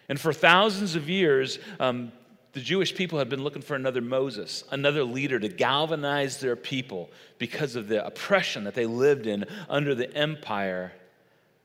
And 0.07 0.17
for 0.17 0.31
thousands 0.31 0.95
of 0.95 1.09
years, 1.09 1.59
um, 1.77 2.13
the 2.53 2.61
Jewish 2.61 2.95
people 2.95 3.19
had 3.19 3.27
been 3.27 3.43
looking 3.43 3.61
for 3.61 3.75
another 3.75 3.99
Moses, 3.99 4.63
another 4.71 5.03
leader 5.03 5.37
to 5.37 5.49
galvanize 5.49 6.39
their 6.39 6.55
people 6.55 7.09
because 7.37 7.75
of 7.75 7.89
the 7.89 8.05
oppression 8.05 8.63
that 8.63 8.75
they 8.75 8.85
lived 8.85 9.27
in 9.27 9.43
under 9.67 9.93
the 9.93 10.09
empire 10.15 10.93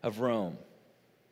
of 0.02 0.18
Rome. 0.18 0.58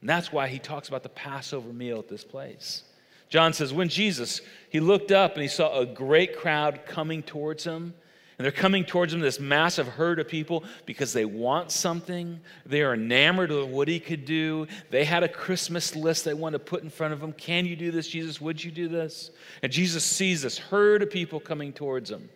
And 0.01 0.09
that's 0.09 0.33
why 0.33 0.47
he 0.47 0.61
talks 0.61 0.87
about 0.87 1.03
the 1.03 1.09
Passover 1.09 1.73
meal 1.73 1.99
at 1.99 2.09
this 2.09 2.23
place. 2.23 2.85
John 3.29 3.53
says, 3.53 3.73
when 3.73 3.89
Jesus, 3.89 4.43
he 4.71 4.79
looked 4.79 5.11
up 5.11 5.33
and 5.33 5.43
he 5.43 5.49
saw 5.49 5.77
a 5.77 5.87
great 5.87 6.39
crowd 6.39 6.87
coming 6.87 7.25
towards 7.25 7.65
him, 7.65 7.95
and 8.39 8.45
they're 8.45 8.53
coming 8.53 8.85
towards 8.85 9.13
him, 9.13 9.19
this 9.19 9.41
massive 9.41 9.89
herd 9.89 10.21
of 10.21 10.29
people, 10.29 10.63
because 10.87 11.13
they 11.13 11.25
want 11.25 11.73
something. 11.73 12.39
They 12.65 12.83
are 12.83 12.95
enamored 12.95 13.51
of 13.51 13.69
what 13.71 13.89
he 13.89 13.99
could 13.99 14.25
do. 14.25 14.69
They 14.91 15.05
had 15.05 15.25
a 15.25 15.29
Christmas 15.29 15.97
list 15.97 16.25
they 16.25 16.35
want 16.35 16.53
to 16.53 16.61
put 16.61 16.85
in 16.85 16.89
front 16.89 17.13
of 17.13 17.21
him. 17.21 17.33
Can 17.33 17.67
you 17.67 17.75
do 17.75 17.91
this, 17.91 18.07
Jesus? 18.07 18.41
Would 18.41 18.63
you 18.63 18.71
do 18.71 18.87
this? 18.87 19.33
And 19.61 19.73
Jesus 19.73 20.05
sees 20.05 20.43
this 20.43 20.57
herd 20.57 21.03
of 21.03 21.11
people 21.11 21.41
coming 21.41 21.73
towards 21.73 22.13
him. 22.13 22.31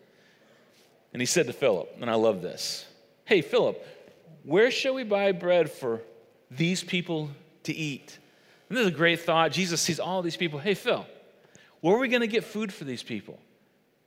And 1.12 1.23
he 1.23 1.26
said 1.26 1.47
to 1.47 1.52
Philip, 1.52 1.88
and 2.00 2.11
I 2.11 2.14
love 2.14 2.42
this 2.42 2.85
Hey, 3.25 3.40
Philip, 3.40 3.80
where 4.42 4.73
shall 4.73 4.94
we 4.94 5.04
buy 5.04 5.30
bread 5.30 5.71
for 5.71 6.02
these 6.50 6.82
people 6.82 7.30
to 7.62 7.73
eat? 7.73 8.18
And 8.68 8.76
this 8.76 8.87
is 8.87 8.92
a 8.92 8.97
great 8.97 9.21
thought. 9.21 9.52
Jesus 9.52 9.80
sees 9.80 10.00
all 10.00 10.21
these 10.21 10.37
people. 10.37 10.59
Hey, 10.59 10.75
Phil, 10.75 11.06
where 11.80 11.94
are 11.94 12.00
we 12.00 12.09
going 12.09 12.23
to 12.23 12.26
get 12.26 12.42
food 12.42 12.73
for 12.73 12.82
these 12.82 13.04
people? 13.04 13.38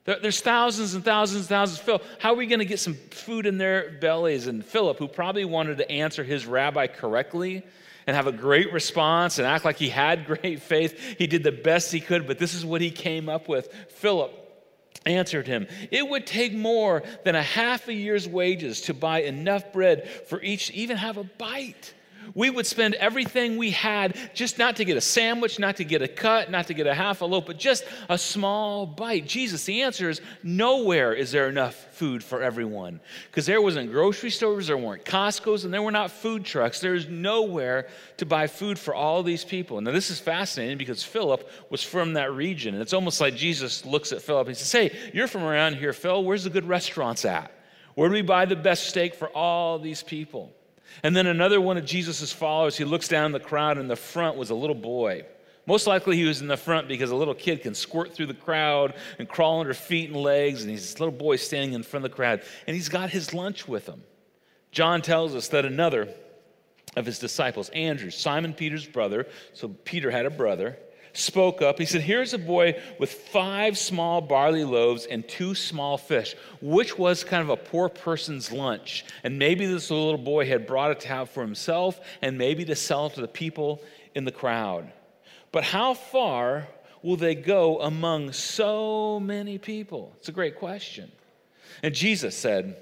There's 0.06 0.40
thousands 0.40 0.94
and 0.94 1.04
thousands 1.04 1.42
and 1.42 1.50
thousands. 1.50 1.80
Phil, 1.80 2.00
how 2.20 2.34
are 2.34 2.36
we 2.36 2.46
going 2.46 2.60
to 2.60 2.66
get 2.66 2.80
some 2.80 2.94
food 2.94 3.48
in 3.48 3.58
their 3.58 3.90
bellies? 3.90 4.46
And 4.46 4.64
Philip, 4.64 5.00
who 5.00 5.08
probably 5.08 5.46
wanted 5.46 5.80
to 5.80 5.92
answer 5.92 6.24
his 6.24 6.46
rabbi 6.46 6.86
correctly 6.86 7.64
and 8.06 8.16
have 8.16 8.28
a 8.28 8.32
great 8.32 8.72
response 8.72 9.40
and 9.40 9.48
act 9.48 9.66
like 9.66 9.78
he 9.78 9.90
had 9.90 10.28
great 10.28 10.62
faith, 10.62 11.00
he 11.18 11.26
did 11.26 11.44
the 11.44 11.52
best 11.52 11.92
he 11.92 12.00
could, 12.00 12.28
but 12.28 12.38
this 12.38 12.54
is 12.54 12.64
what 12.64 12.82
he 12.82 12.92
came 12.92 13.30
up 13.30 13.50
with. 13.50 13.74
Philip 13.90 14.32
answered 15.08 15.48
him, 15.48 15.68
It 15.90 16.08
would 16.08 16.28
take 16.28 16.54
more 16.54 17.02
than 17.24 17.34
a 17.34 17.42
half 17.42 17.88
a 17.88 17.94
year's 17.94 18.28
wages 18.28 18.82
to 18.82 18.94
buy 18.94 19.24
enough 19.24 19.74
bread 19.74 20.08
for 20.28 20.40
each 20.42 20.68
to 20.68 20.76
even 20.76 20.98
have 20.98 21.18
a 21.18 21.24
bite 21.24 21.96
we 22.34 22.50
would 22.50 22.66
spend 22.66 22.96
everything 22.96 23.58
we 23.58 23.72
had 23.72 24.18
just 24.34 24.58
not 24.58 24.78
to 24.78 24.86
get 24.86 24.98
a 24.98 25.02
sandwich, 25.02 25.60
not 25.60 25.78
to 25.78 25.84
get 25.84 26.02
a 26.02 26.08
cut, 26.08 26.50
not 26.50 26.68
to 26.68 26.74
get 26.74 26.88
a 26.88 26.94
half 26.94 27.22
a 27.22 27.26
loaf, 27.26 27.46
but 27.46 27.58
just 27.58 27.84
a 28.10 28.18
small 28.18 28.86
bite. 28.86 29.26
Jesus, 29.26 29.66
the 29.66 29.82
answer 29.82 30.10
is 30.10 30.22
nowhere 30.44 31.14
is 31.14 31.32
there 31.32 31.50
enough 31.50 31.76
food 31.96 32.24
for 32.24 32.42
everyone. 32.42 33.00
Because 33.30 33.46
there 33.46 33.62
wasn't 33.62 33.92
grocery 33.92 34.30
stores, 34.30 34.68
there 34.68 34.78
weren't 34.78 35.06
Costco's, 35.06 35.66
and 35.66 35.74
there 35.74 35.82
were 35.82 35.92
not 35.92 36.12
food 36.12 36.44
trucks. 36.44 36.80
There's 36.80 37.08
nowhere 37.08 37.88
to 38.18 38.26
buy 38.26 38.48
food 38.48 38.78
for 38.78 38.94
all 38.94 39.24
these 39.24 39.44
people. 39.44 39.80
Now, 39.82 39.92
this 39.92 40.10
is 40.10 40.20
fascinating 40.20 40.78
because 40.78 41.04
Philip 41.04 41.50
was 41.70 41.84
from 41.84 42.14
that 42.14 42.34
region. 42.34 42.74
And 42.74 42.82
it's 42.82 42.94
almost 42.94 43.22
like 43.22 43.36
Jesus 43.36 43.86
looks 43.86 44.12
at 44.12 44.22
Philip 44.22 44.48
and 44.48 44.58
says, 44.58 44.72
Hey, 44.72 44.98
you're 45.14 45.28
from 45.28 45.44
around 45.44 45.76
here, 45.76 45.94
Phil. 45.94 46.24
Where's 46.24 46.44
the 46.44 46.50
good 46.50 46.68
restaurants 46.68 47.26
at? 47.26 47.52
Where 47.96 48.10
do 48.10 48.14
we 48.14 48.22
buy 48.22 48.46
the 48.46 48.56
best 48.56 48.88
steak 48.88 49.16
for 49.16 49.30
all 49.30 49.80
these 49.80 50.04
people? 50.04 50.54
And 51.04 51.16
then 51.16 51.28
another 51.28 51.60
one 51.60 51.78
of 51.78 51.86
Jesus' 51.86 52.32
followers, 52.32 52.78
he 52.78 52.84
looks 52.84 53.08
down 53.08 53.32
the 53.32 53.40
crowd, 53.40 53.78
and 53.78 53.90
the 53.90 53.96
front 53.96 54.38
was 54.38 54.50
a 54.50 54.56
little 54.56 54.76
boy. 54.76 55.26
Most 55.68 55.88
likely 55.88 56.16
he 56.16 56.26
was 56.26 56.42
in 56.42 56.48
the 56.48 56.58
front 56.58 56.88
because 56.88 57.10
a 57.10 57.16
little 57.16 57.34
kid 57.34 57.62
can 57.64 57.74
squirt 57.74 58.14
through 58.14 58.28
the 58.28 58.36
crowd 58.36 58.94
and 59.18 59.28
crawl 59.28 59.60
under 59.60 59.74
feet 59.74 60.10
and 60.10 60.18
legs, 60.18 60.62
and 60.62 60.70
he's 60.70 60.82
this 60.82 61.00
little 61.00 61.14
boy 61.14 61.38
standing 61.38 61.74
in 61.74 61.84
front 61.84 62.06
of 62.06 62.12
the 62.12 62.16
crowd, 62.16 62.42
and 62.68 62.76
he's 62.76 62.90
got 62.90 63.10
his 63.10 63.34
lunch 63.34 63.68
with 63.68 63.88
him. 63.88 64.04
John 64.72 65.02
tells 65.02 65.34
us 65.34 65.48
that 65.50 65.66
another 65.66 66.10
of 66.96 67.06
his 67.06 67.20
disciples, 67.20 67.70
Andrew, 67.70 68.12
Simon 68.12 68.54
Peter's 68.54 68.86
brother, 68.86 69.28
so 69.54 69.70
Peter 69.70 70.12
had 70.12 70.26
a 70.26 70.30
brother, 70.30 70.78
spoke 71.18 71.62
up. 71.62 71.80
He 71.80 71.86
said, 71.86 72.02
Here's 72.02 72.34
a 72.34 72.38
boy 72.38 72.80
with 73.00 73.12
five 73.12 73.78
small 73.78 74.22
barley 74.22 74.64
loaves 74.64 75.06
and 75.06 75.28
two 75.28 75.56
small 75.56 75.98
fish, 75.98 76.36
which 76.62 76.98
was 76.98 77.24
kind 77.24 77.42
of 77.42 77.50
a 77.50 77.58
poor 77.58 77.90
person's 77.90 78.52
lunch. 78.52 79.06
And 79.24 79.40
maybe 79.40 79.66
this 79.66 79.90
little 79.90 80.18
boy 80.18 80.48
had 80.48 80.68
brought 80.68 80.92
it 80.92 81.00
to 81.02 81.08
have 81.08 81.30
for 81.30 81.42
himself 81.42 82.00
and 82.22 82.38
maybe 82.38 82.66
to 82.66 82.76
sell 82.76 83.10
to 83.10 83.22
the 83.22 83.28
people 83.28 83.82
in 84.14 84.26
the 84.26 84.32
crowd. 84.32 84.92
But 85.52 85.64
how 85.64 85.94
far 85.94 86.68
will 87.02 87.18
they 87.18 87.36
go 87.36 87.80
among 87.82 88.34
so 88.34 89.20
many 89.20 89.58
people? 89.58 90.14
It's 90.18 90.30
a 90.30 90.34
great 90.34 90.58
question. 90.58 91.12
And 91.84 91.94
Jesus 91.94 92.36
said, 92.36 92.78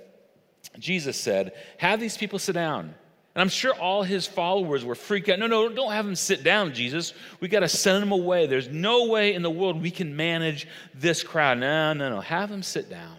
Jesus 0.79 1.19
said, 1.19 1.53
Have 1.77 1.99
these 1.99 2.17
people 2.17 2.39
sit 2.39 2.53
down. 2.53 2.95
And 3.35 3.41
I'm 3.41 3.49
sure 3.49 3.73
all 3.73 4.03
his 4.03 4.27
followers 4.27 4.85
were 4.85 4.95
freaked 4.95 5.29
out. 5.29 5.39
No, 5.39 5.47
no, 5.47 5.67
don't 5.69 5.91
have 5.91 6.05
them 6.05 6.15
sit 6.15 6.43
down, 6.43 6.73
Jesus. 6.73 7.13
We 7.39 7.47
got 7.47 7.61
to 7.61 7.67
send 7.67 8.03
them 8.03 8.11
away. 8.11 8.45
There's 8.45 8.69
no 8.69 9.07
way 9.07 9.33
in 9.33 9.41
the 9.41 9.49
world 9.49 9.81
we 9.81 9.89
can 9.89 10.15
manage 10.15 10.67
this 10.93 11.23
crowd. 11.23 11.57
No, 11.57 11.93
no, 11.93 12.09
no. 12.09 12.21
Have 12.21 12.49
them 12.49 12.61
sit 12.61 12.89
down. 12.89 13.17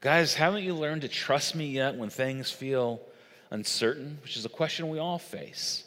Guys, 0.00 0.34
haven't 0.34 0.62
you 0.62 0.74
learned 0.74 1.02
to 1.02 1.08
trust 1.08 1.56
me 1.56 1.66
yet 1.66 1.96
when 1.96 2.10
things 2.10 2.52
feel 2.52 3.00
uncertain? 3.50 4.18
Which 4.22 4.36
is 4.36 4.44
a 4.44 4.48
question 4.48 4.88
we 4.88 5.00
all 5.00 5.18
face. 5.18 5.82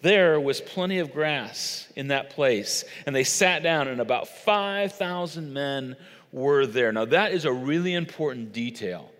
There 0.00 0.40
was 0.40 0.60
plenty 0.60 0.98
of 0.98 1.12
grass 1.12 1.86
in 1.94 2.08
that 2.08 2.30
place, 2.30 2.84
and 3.06 3.14
they 3.14 3.24
sat 3.24 3.62
down, 3.62 3.86
and 3.86 4.00
about 4.00 4.28
5,000 4.28 5.52
men 5.52 5.96
were 6.32 6.66
there. 6.66 6.92
Now, 6.92 7.04
that 7.06 7.32
is 7.32 7.44
a 7.44 7.52
really 7.52 7.94
important 7.94 8.52
detail 8.52 9.10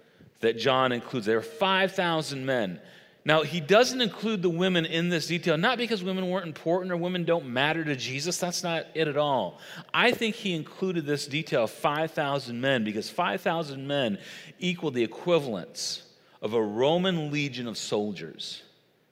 that 0.40 0.58
John 0.58 0.92
includes. 0.92 1.26
There 1.26 1.38
are 1.38 1.42
5,000 1.42 2.44
men. 2.44 2.80
Now, 3.28 3.42
he 3.42 3.60
doesn't 3.60 4.00
include 4.00 4.40
the 4.40 4.48
women 4.48 4.86
in 4.86 5.10
this 5.10 5.26
detail, 5.26 5.58
not 5.58 5.76
because 5.76 6.02
women 6.02 6.30
weren't 6.30 6.46
important 6.46 6.90
or 6.90 6.96
women 6.96 7.24
don't 7.24 7.46
matter 7.46 7.84
to 7.84 7.94
Jesus. 7.94 8.38
That's 8.38 8.62
not 8.62 8.86
it 8.94 9.06
at 9.06 9.18
all. 9.18 9.60
I 9.92 10.12
think 10.12 10.34
he 10.34 10.54
included 10.54 11.04
this 11.04 11.26
detail 11.26 11.64
of 11.64 11.70
5,000 11.70 12.58
men 12.58 12.84
because 12.84 13.10
5,000 13.10 13.86
men 13.86 14.16
equal 14.58 14.90
the 14.90 15.04
equivalence 15.04 16.04
of 16.40 16.54
a 16.54 16.62
Roman 16.62 17.30
legion 17.30 17.68
of 17.68 17.76
soldiers. 17.76 18.62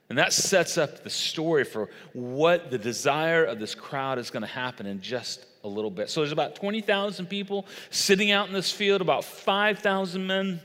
And 0.09 0.17
that 0.17 0.33
sets 0.33 0.79
up 0.79 1.05
the 1.05 1.11
story 1.11 1.65
for 1.65 1.91
what 2.15 2.71
the 2.71 2.79
desire 2.79 3.45
of 3.45 3.59
this 3.59 3.75
crowd 3.75 4.19
is 4.19 4.31
going 4.31 4.45
to 4.45 4.47
happen 4.47 4.87
in 4.87 5.03
just 5.03 5.45
a 5.63 5.69
little 5.69 5.91
bit. 5.91 6.09
So 6.09 6.21
there's 6.21 6.33
about 6.33 6.55
20,000 6.55 7.27
people 7.27 7.67
sitting 7.91 8.31
out 8.31 8.49
in 8.49 8.55
this 8.55 8.73
field, 8.73 9.03
about 9.03 9.25
5,000 9.25 10.27
men, 10.27 10.63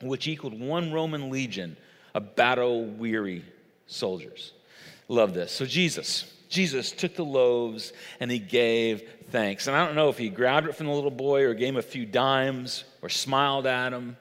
which 0.00 0.26
equaled 0.26 0.58
one 0.58 0.94
Roman 0.94 1.28
legion 1.28 1.76
of 2.16 2.34
battle 2.34 2.82
weary 2.82 3.44
soldiers. 3.86 4.54
Love 5.06 5.34
this. 5.34 5.52
So, 5.52 5.66
Jesus, 5.66 6.32
Jesus 6.48 6.90
took 6.90 7.14
the 7.14 7.24
loaves 7.24 7.92
and 8.20 8.30
he 8.30 8.38
gave 8.38 9.02
thanks. 9.30 9.66
And 9.66 9.76
I 9.76 9.84
don't 9.84 9.94
know 9.94 10.08
if 10.08 10.16
he 10.16 10.30
grabbed 10.30 10.66
it 10.66 10.74
from 10.74 10.86
the 10.86 10.92
little 10.92 11.10
boy 11.10 11.44
or 11.44 11.52
gave 11.52 11.68
him 11.68 11.76
a 11.76 11.82
few 11.82 12.06
dimes 12.06 12.84
or 13.02 13.10
smiled 13.10 13.66
at 13.66 13.92
him. 13.92 14.16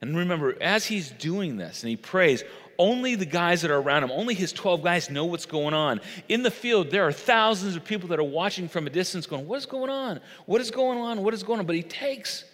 And 0.00 0.16
remember, 0.16 0.60
as 0.60 0.86
he's 0.86 1.08
doing 1.10 1.56
this 1.56 1.84
and 1.84 1.90
he 1.90 1.96
prays, 1.96 2.42
only 2.80 3.14
the 3.14 3.26
guys 3.26 3.62
that 3.62 3.70
are 3.70 3.78
around 3.78 4.02
him, 4.02 4.10
only 4.10 4.34
his 4.34 4.52
12 4.52 4.82
guys 4.82 5.08
know 5.08 5.24
what's 5.24 5.46
going 5.46 5.72
on. 5.72 6.00
In 6.28 6.42
the 6.42 6.50
field, 6.50 6.90
there 6.90 7.06
are 7.06 7.12
thousands 7.12 7.76
of 7.76 7.84
people 7.84 8.08
that 8.08 8.18
are 8.18 8.24
watching 8.24 8.66
from 8.66 8.88
a 8.88 8.90
distance 8.90 9.24
going, 9.24 9.46
What 9.46 9.58
is 9.58 9.66
going 9.66 9.88
on? 9.88 10.18
What 10.46 10.60
is 10.60 10.72
going 10.72 10.98
on? 10.98 11.22
What 11.22 11.32
is 11.32 11.44
going 11.44 11.60
on? 11.60 11.66
But 11.66 11.76
he 11.76 11.84
takes 11.84 12.44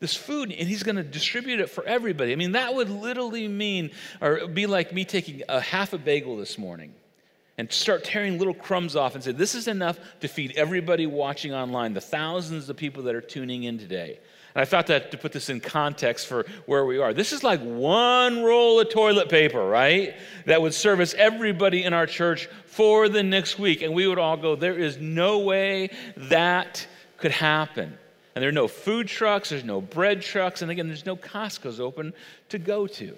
this 0.00 0.16
food 0.16 0.52
and 0.52 0.68
he's 0.68 0.82
going 0.82 0.96
to 0.96 1.02
distribute 1.02 1.60
it 1.60 1.70
for 1.70 1.84
everybody. 1.84 2.32
I 2.32 2.36
mean, 2.36 2.52
that 2.52 2.74
would 2.74 2.90
literally 2.90 3.48
mean, 3.48 3.90
or 4.20 4.46
be 4.46 4.66
like 4.66 4.92
me 4.92 5.04
taking 5.04 5.42
a 5.48 5.60
half 5.60 5.92
a 5.92 5.98
bagel 5.98 6.36
this 6.36 6.58
morning 6.58 6.94
and 7.56 7.70
start 7.72 8.04
tearing 8.04 8.38
little 8.38 8.54
crumbs 8.54 8.96
off 8.96 9.14
and 9.14 9.22
say, 9.22 9.32
This 9.32 9.54
is 9.54 9.68
enough 9.68 9.98
to 10.20 10.28
feed 10.28 10.54
everybody 10.56 11.06
watching 11.06 11.54
online, 11.54 11.94
the 11.94 12.00
thousands 12.00 12.68
of 12.68 12.76
people 12.76 13.04
that 13.04 13.14
are 13.14 13.20
tuning 13.20 13.64
in 13.64 13.78
today. 13.78 14.18
And 14.54 14.62
I 14.62 14.64
thought 14.64 14.88
that 14.88 15.10
to 15.12 15.18
put 15.18 15.32
this 15.32 15.48
in 15.48 15.60
context 15.60 16.26
for 16.26 16.46
where 16.66 16.84
we 16.84 16.98
are. 16.98 17.12
This 17.12 17.32
is 17.32 17.42
like 17.42 17.60
one 17.60 18.42
roll 18.42 18.80
of 18.80 18.88
toilet 18.90 19.28
paper, 19.28 19.64
right? 19.64 20.14
That 20.46 20.62
would 20.62 20.74
service 20.74 21.14
everybody 21.16 21.84
in 21.84 21.92
our 21.92 22.06
church 22.06 22.48
for 22.66 23.08
the 23.08 23.22
next 23.22 23.58
week. 23.58 23.82
And 23.82 23.94
we 23.94 24.06
would 24.06 24.18
all 24.18 24.36
go, 24.36 24.56
There 24.56 24.78
is 24.78 24.98
no 24.98 25.38
way 25.40 25.90
that 26.16 26.86
could 27.18 27.32
happen. 27.32 27.98
And 28.34 28.42
there 28.42 28.48
are 28.48 28.52
no 28.52 28.68
food 28.68 29.06
trucks, 29.06 29.50
there's 29.50 29.64
no 29.64 29.80
bread 29.80 30.22
trucks, 30.22 30.62
and 30.62 30.70
again, 30.70 30.88
there's 30.88 31.06
no 31.06 31.16
Costco's 31.16 31.78
open 31.78 32.12
to 32.48 32.58
go 32.58 32.86
to. 32.88 33.16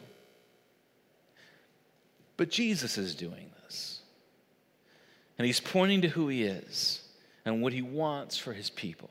But 2.36 2.50
Jesus 2.50 2.98
is 2.98 3.14
doing 3.14 3.50
this. 3.64 4.00
And 5.38 5.46
he's 5.46 5.60
pointing 5.60 6.02
to 6.02 6.08
who 6.08 6.28
he 6.28 6.44
is 6.44 7.02
and 7.44 7.62
what 7.62 7.72
he 7.72 7.82
wants 7.82 8.36
for 8.36 8.52
his 8.52 8.68
people. 8.68 9.10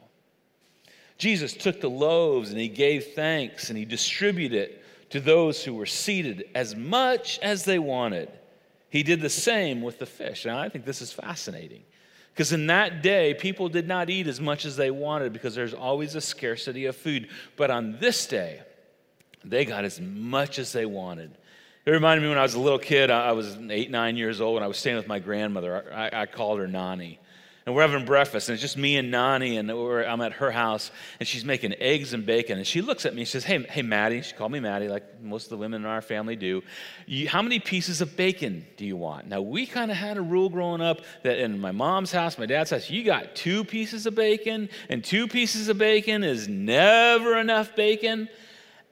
Jesus 1.18 1.54
took 1.54 1.82
the 1.82 1.90
loaves 1.90 2.52
and 2.52 2.60
he 2.60 2.68
gave 2.68 3.14
thanks 3.14 3.70
and 3.70 3.78
he 3.78 3.86
distributed 3.86 4.58
it 4.58 4.84
to 5.12 5.20
those 5.20 5.64
who 5.64 5.74
were 5.74 5.86
seated 5.86 6.46
as 6.54 6.76
much 6.76 7.40
as 7.40 7.64
they 7.64 7.80
wanted. 7.80 8.30
He 8.90 9.02
did 9.02 9.22
the 9.22 9.30
same 9.30 9.82
with 9.82 9.98
the 9.98 10.06
fish. 10.06 10.46
And 10.46 10.56
I 10.56 10.70
think 10.70 10.86
this 10.86 11.02
is 11.02 11.12
fascinating. 11.12 11.84
Because 12.36 12.52
in 12.52 12.68
that 12.68 13.02
day, 13.02 13.34
people 13.34 13.70
did 13.70 13.88
not 13.88 14.10
eat 14.10 14.28
as 14.28 14.42
much 14.42 14.66
as 14.66 14.76
they 14.76 14.92
wanted 14.92 15.32
because 15.32 15.56
there's 15.56 15.74
always 15.74 16.16
a 16.16 16.22
scarcity 16.22 16.86
of 16.86 16.94
food. 16.94 17.30
But 17.56 17.72
on 17.72 17.98
this 18.00 18.28
day, 18.28 18.62
they 19.46 19.64
got 19.64 19.86
as 19.86 20.02
much 20.02 20.60
as 20.60 20.74
they 20.74 20.86
wanted. 20.86 21.32
It 21.86 21.92
reminded 21.92 22.24
me 22.24 22.30
when 22.30 22.38
I 22.38 22.44
was 22.44 22.56
a 22.56 22.60
little 22.60 22.78
kid, 22.78 23.10
I 23.10 23.32
was 23.32 23.58
eight, 23.70 23.90
nine 23.90 24.18
years 24.18 24.42
old, 24.42 24.58
and 24.58 24.66
I 24.66 24.68
was 24.68 24.78
staying 24.78 24.98
with 24.98 25.08
my 25.08 25.20
grandmother. 25.20 25.90
I, 25.94 26.24
I 26.24 26.26
called 26.26 26.60
her 26.60 26.68
Nani 26.68 27.20
and 27.66 27.74
we're 27.74 27.82
having 27.82 28.06
breakfast, 28.06 28.48
and 28.48 28.54
it's 28.54 28.62
just 28.62 28.78
me 28.78 28.96
and 28.96 29.10
Nani, 29.10 29.58
and 29.58 29.72
I'm 29.72 30.22
at 30.22 30.34
her 30.34 30.52
house, 30.52 30.92
and 31.20 31.28
she's 31.28 31.44
making 31.44 31.74
eggs 31.80 32.14
and 32.14 32.24
bacon. 32.24 32.60
And 32.60 32.68
she 32.68 32.82
looks 32.82 33.08
at 33.08 33.16
me 33.16 33.22
and 33.22 33.28
she 33.28 33.32
says, 33.32 33.44
Hey, 33.44 33.64
hey, 33.64 33.82
Maddie, 33.82 34.22
she 34.22 34.36
called 34.36 34.52
me 34.52 34.60
Maddie, 34.60 34.88
like 34.88 35.20
most 35.20 35.46
of 35.46 35.50
the 35.50 35.58
women 35.58 35.82
in 35.82 35.88
our 35.88 36.04
family 36.04 36.36
do. 36.36 36.62
how 37.28 37.42
many 37.42 37.58
pieces 37.60 38.02
of 38.02 38.16
bacon 38.16 38.68
do 38.78 38.86
you 38.86 38.96
want? 38.96 39.28
Now, 39.28 39.42
we 39.42 39.66
kind 39.66 39.90
of 39.90 39.98
had 39.98 40.18
a 40.18 40.22
rule 40.22 40.48
growing 40.50 40.80
up 40.80 41.02
that 41.24 41.40
in 41.40 41.60
my 41.60 41.72
mom's 41.72 42.12
house, 42.12 42.38
my 42.38 42.46
dad's 42.46 42.70
house, 42.70 42.88
you 42.92 43.04
got 43.04 43.36
two 43.36 43.64
pieces 43.64 44.06
of 44.06 44.14
bacon, 44.14 44.70
and 44.90 45.04
two 45.04 45.28
pieces 45.28 45.68
of 45.68 45.80
bacon 45.80 46.24
is 46.24 46.48
never 46.48 47.36
enough 47.40 47.76
bacon. 47.76 48.30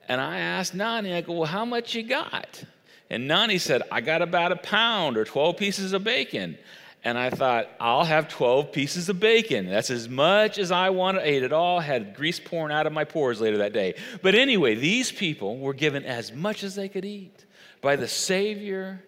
And 0.08 0.20
I 0.20 0.40
asked 0.40 0.74
Nani, 0.74 1.14
I 1.14 1.22
go, 1.22 1.34
Well, 1.34 1.46
how 1.48 1.64
much 1.64 1.94
you 1.94 2.02
got? 2.02 2.64
And 3.12 3.28
Nani 3.28 3.60
said, 3.60 3.84
I 3.92 4.02
got 4.02 4.24
about 4.24 4.52
a 4.52 4.56
pound 4.56 5.18
or 5.18 5.26
12 5.26 5.58
pieces 5.58 5.94
of 5.94 6.04
bacon. 6.04 6.58
And 7.06 7.18
I 7.18 7.30
thought, 7.30 7.70
I'll 7.82 8.06
have 8.06 8.30
12 8.30 8.72
pieces 8.72 9.10
of 9.10 9.20
bacon. 9.20 9.68
That's 9.68 9.90
as 9.90 10.08
much 10.08 10.58
as 10.58 10.72
I 10.72 10.90
want 10.90 11.18
to 11.18 11.30
eat. 11.30 11.44
It 11.44 11.52
all 11.52 11.82
had 11.82 12.16
grease 12.16 12.40
pouring 12.40 12.74
out 12.74 12.88
of 12.88 12.94
my 12.94 13.04
pores 13.04 13.42
later 13.42 13.58
that 13.58 13.74
day. 13.74 13.96
But 14.22 14.36
anyway, 14.36 14.76
these 14.76 15.12
people 15.12 15.58
were 15.58 15.74
given 15.74 16.06
as 16.06 16.32
much 16.32 16.64
as 16.64 16.76
they 16.76 16.88
could 16.88 17.04
eat 17.04 17.46
by 17.82 17.98
the 17.98 18.08
Savior 18.08 19.04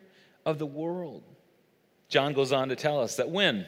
of 0.45 0.59
the 0.59 0.65
world. 0.65 1.23
John 2.09 2.33
goes 2.33 2.51
on 2.51 2.69
to 2.69 2.75
tell 2.75 2.99
us 2.99 3.15
that 3.15 3.29
when 3.29 3.65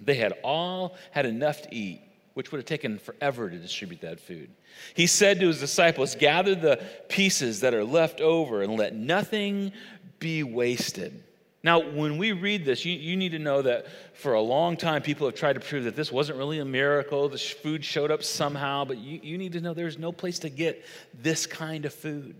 they 0.00 0.16
had 0.16 0.34
all 0.44 0.96
had 1.10 1.24
enough 1.24 1.62
to 1.62 1.74
eat, 1.74 2.02
which 2.34 2.52
would 2.52 2.58
have 2.58 2.66
taken 2.66 2.98
forever 2.98 3.48
to 3.48 3.56
distribute 3.56 4.02
that 4.02 4.20
food, 4.20 4.50
he 4.94 5.06
said 5.06 5.40
to 5.40 5.46
his 5.46 5.60
disciples, 5.60 6.14
Gather 6.14 6.54
the 6.54 6.84
pieces 7.08 7.60
that 7.60 7.72
are 7.72 7.84
left 7.84 8.20
over 8.20 8.62
and 8.62 8.76
let 8.76 8.94
nothing 8.94 9.72
be 10.18 10.42
wasted. 10.42 11.24
Now, 11.62 11.80
when 11.80 12.16
we 12.16 12.32
read 12.32 12.64
this, 12.64 12.84
you, 12.86 12.94
you 12.94 13.16
need 13.16 13.32
to 13.32 13.38
know 13.38 13.60
that 13.62 13.86
for 14.14 14.32
a 14.32 14.40
long 14.40 14.76
time, 14.76 15.02
people 15.02 15.26
have 15.26 15.34
tried 15.34 15.54
to 15.54 15.60
prove 15.60 15.84
that 15.84 15.94
this 15.94 16.10
wasn't 16.10 16.38
really 16.38 16.58
a 16.58 16.64
miracle. 16.64 17.28
The 17.28 17.38
food 17.38 17.84
showed 17.84 18.10
up 18.10 18.22
somehow, 18.22 18.86
but 18.86 18.96
you, 18.96 19.20
you 19.22 19.36
need 19.36 19.52
to 19.52 19.60
know 19.60 19.74
there's 19.74 19.98
no 19.98 20.10
place 20.10 20.38
to 20.40 20.48
get 20.48 20.84
this 21.22 21.46
kind 21.46 21.84
of 21.84 21.92
food. 21.92 22.34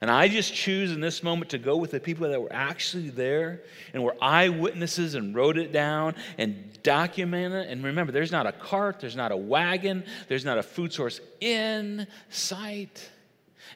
And 0.00 0.10
I 0.10 0.28
just 0.28 0.54
choose 0.54 0.92
in 0.92 1.00
this 1.00 1.22
moment 1.22 1.50
to 1.50 1.58
go 1.58 1.76
with 1.76 1.90
the 1.90 1.98
people 1.98 2.28
that 2.28 2.40
were 2.40 2.52
actually 2.52 3.08
there 3.08 3.62
and 3.92 4.04
were 4.04 4.14
eyewitnesses 4.20 5.14
and 5.14 5.34
wrote 5.34 5.58
it 5.58 5.72
down 5.72 6.14
and 6.36 6.78
documented 6.84 7.66
it. 7.66 7.72
And 7.72 7.82
remember, 7.82 8.12
there's 8.12 8.30
not 8.30 8.46
a 8.46 8.52
cart, 8.52 9.00
there's 9.00 9.16
not 9.16 9.32
a 9.32 9.36
wagon, 9.36 10.04
there's 10.28 10.44
not 10.44 10.56
a 10.56 10.62
food 10.62 10.92
source 10.92 11.20
in 11.40 12.06
sight. 12.28 13.10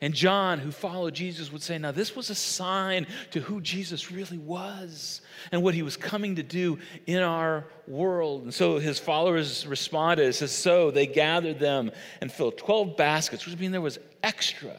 And 0.00 0.14
John, 0.14 0.58
who 0.58 0.70
followed 0.70 1.14
Jesus, 1.14 1.52
would 1.52 1.62
say, 1.62 1.78
Now, 1.78 1.92
this 1.92 2.16
was 2.16 2.30
a 2.30 2.34
sign 2.34 3.06
to 3.32 3.40
who 3.40 3.60
Jesus 3.60 4.10
really 4.10 4.38
was 4.38 5.20
and 5.50 5.62
what 5.62 5.74
he 5.74 5.82
was 5.82 5.96
coming 5.96 6.36
to 6.36 6.42
do 6.42 6.78
in 7.06 7.22
our 7.22 7.64
world. 7.86 8.42
And 8.42 8.54
so 8.54 8.78
his 8.78 8.98
followers 8.98 9.66
responded. 9.66 10.26
It 10.26 10.34
says, 10.34 10.52
So 10.52 10.90
they 10.90 11.06
gathered 11.06 11.58
them 11.58 11.90
and 12.20 12.32
filled 12.32 12.58
12 12.58 12.96
baskets, 12.96 13.46
which 13.46 13.58
means 13.58 13.72
there 13.72 13.80
was 13.80 13.98
extra 14.22 14.76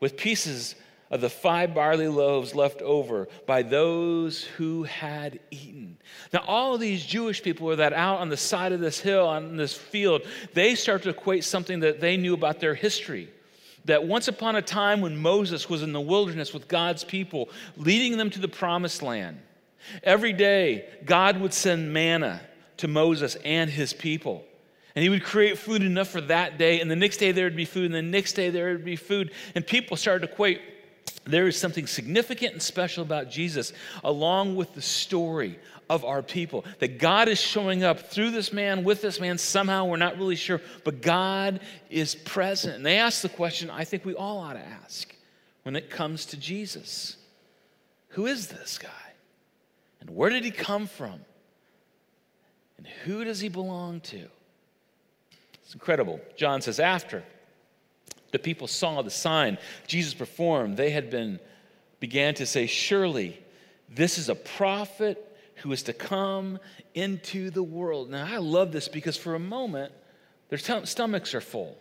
with 0.00 0.16
pieces 0.16 0.74
of 1.10 1.20
the 1.20 1.30
five 1.30 1.74
barley 1.74 2.08
loaves 2.08 2.54
left 2.54 2.82
over 2.82 3.28
by 3.46 3.62
those 3.62 4.42
who 4.42 4.82
had 4.82 5.38
eaten. 5.50 5.96
Now, 6.32 6.42
all 6.46 6.74
of 6.74 6.80
these 6.80 7.06
Jewish 7.06 7.42
people 7.42 7.66
were 7.66 7.76
that 7.76 7.92
out 7.92 8.18
on 8.18 8.28
the 8.28 8.36
side 8.36 8.72
of 8.72 8.80
this 8.80 8.98
hill, 8.98 9.26
on 9.26 9.56
this 9.56 9.74
field, 9.74 10.22
they 10.52 10.74
start 10.74 11.04
to 11.04 11.10
equate 11.10 11.44
something 11.44 11.80
that 11.80 12.00
they 12.00 12.16
knew 12.16 12.34
about 12.34 12.60
their 12.60 12.74
history 12.74 13.28
that 13.86 14.06
once 14.06 14.28
upon 14.28 14.56
a 14.56 14.62
time 14.62 15.00
when 15.00 15.16
Moses 15.16 15.68
was 15.68 15.82
in 15.82 15.92
the 15.92 16.00
wilderness 16.00 16.52
with 16.52 16.68
God's 16.68 17.04
people, 17.04 17.48
leading 17.76 18.18
them 18.18 18.30
to 18.30 18.40
the 18.40 18.48
promised 18.48 19.02
land, 19.02 19.40
every 20.02 20.32
day 20.32 20.88
God 21.04 21.40
would 21.40 21.54
send 21.54 21.92
manna 21.92 22.40
to 22.78 22.88
Moses 22.88 23.36
and 23.44 23.70
his 23.70 23.92
people. 23.92 24.44
And 24.94 25.02
he 25.02 25.08
would 25.08 25.24
create 25.24 25.58
food 25.58 25.82
enough 25.82 26.08
for 26.08 26.22
that 26.22 26.58
day, 26.58 26.80
and 26.80 26.90
the 26.90 26.96
next 26.96 27.18
day 27.18 27.32
there 27.32 27.44
would 27.44 27.56
be 27.56 27.66
food, 27.66 27.86
and 27.86 27.94
the 27.94 28.02
next 28.02 28.32
day 28.32 28.50
there 28.50 28.72
would 28.72 28.84
be 28.84 28.96
food. 28.96 29.30
And 29.54 29.66
people 29.66 29.96
started 29.96 30.26
to 30.26 30.32
equate 30.32 30.60
there 31.24 31.48
is 31.48 31.58
something 31.58 31.86
significant 31.86 32.52
and 32.52 32.62
special 32.62 33.02
about 33.02 33.30
Jesus, 33.30 33.72
along 34.04 34.56
with 34.56 34.74
the 34.74 34.82
story 34.82 35.58
of 35.88 36.04
our 36.04 36.22
people. 36.22 36.64
That 36.78 36.98
God 36.98 37.28
is 37.28 37.40
showing 37.40 37.84
up 37.84 38.10
through 38.10 38.30
this 38.30 38.52
man, 38.52 38.84
with 38.84 39.02
this 39.02 39.20
man, 39.20 39.38
somehow, 39.38 39.86
we're 39.86 39.96
not 39.96 40.18
really 40.18 40.36
sure, 40.36 40.60
but 40.84 41.02
God 41.02 41.60
is 41.90 42.14
present. 42.14 42.76
And 42.76 42.86
they 42.86 42.98
ask 42.98 43.22
the 43.22 43.28
question 43.28 43.70
I 43.70 43.84
think 43.84 44.04
we 44.04 44.14
all 44.14 44.38
ought 44.38 44.54
to 44.54 44.66
ask 44.66 45.14
when 45.62 45.76
it 45.76 45.90
comes 45.90 46.26
to 46.26 46.36
Jesus 46.36 47.16
Who 48.10 48.26
is 48.26 48.48
this 48.48 48.78
guy? 48.78 48.88
And 50.00 50.10
where 50.10 50.30
did 50.30 50.44
he 50.44 50.50
come 50.50 50.86
from? 50.86 51.20
And 52.78 52.86
who 53.04 53.24
does 53.24 53.40
he 53.40 53.48
belong 53.48 54.00
to? 54.00 54.28
It's 55.64 55.74
incredible. 55.74 56.20
John 56.36 56.60
says, 56.60 56.78
after 56.78 57.24
the 58.30 58.38
people 58.38 58.68
saw 58.68 59.02
the 59.02 59.10
sign 59.10 59.58
Jesus 59.86 60.14
performed, 60.14 60.76
they 60.76 60.90
had 60.90 61.10
been 61.10 61.40
began 62.00 62.34
to 62.34 62.46
say, 62.46 62.66
Surely 62.66 63.40
this 63.88 64.18
is 64.18 64.28
a 64.28 64.34
prophet 64.34 65.35
who 65.56 65.72
is 65.72 65.82
to 65.84 65.92
come 65.92 66.58
into 66.94 67.50
the 67.50 67.62
world. 67.62 68.10
Now, 68.10 68.26
I 68.26 68.38
love 68.38 68.72
this 68.72 68.88
because 68.88 69.16
for 69.16 69.34
a 69.34 69.38
moment, 69.38 69.92
their 70.48 70.58
stomachs 70.58 71.34
are 71.34 71.40
full. 71.40 71.76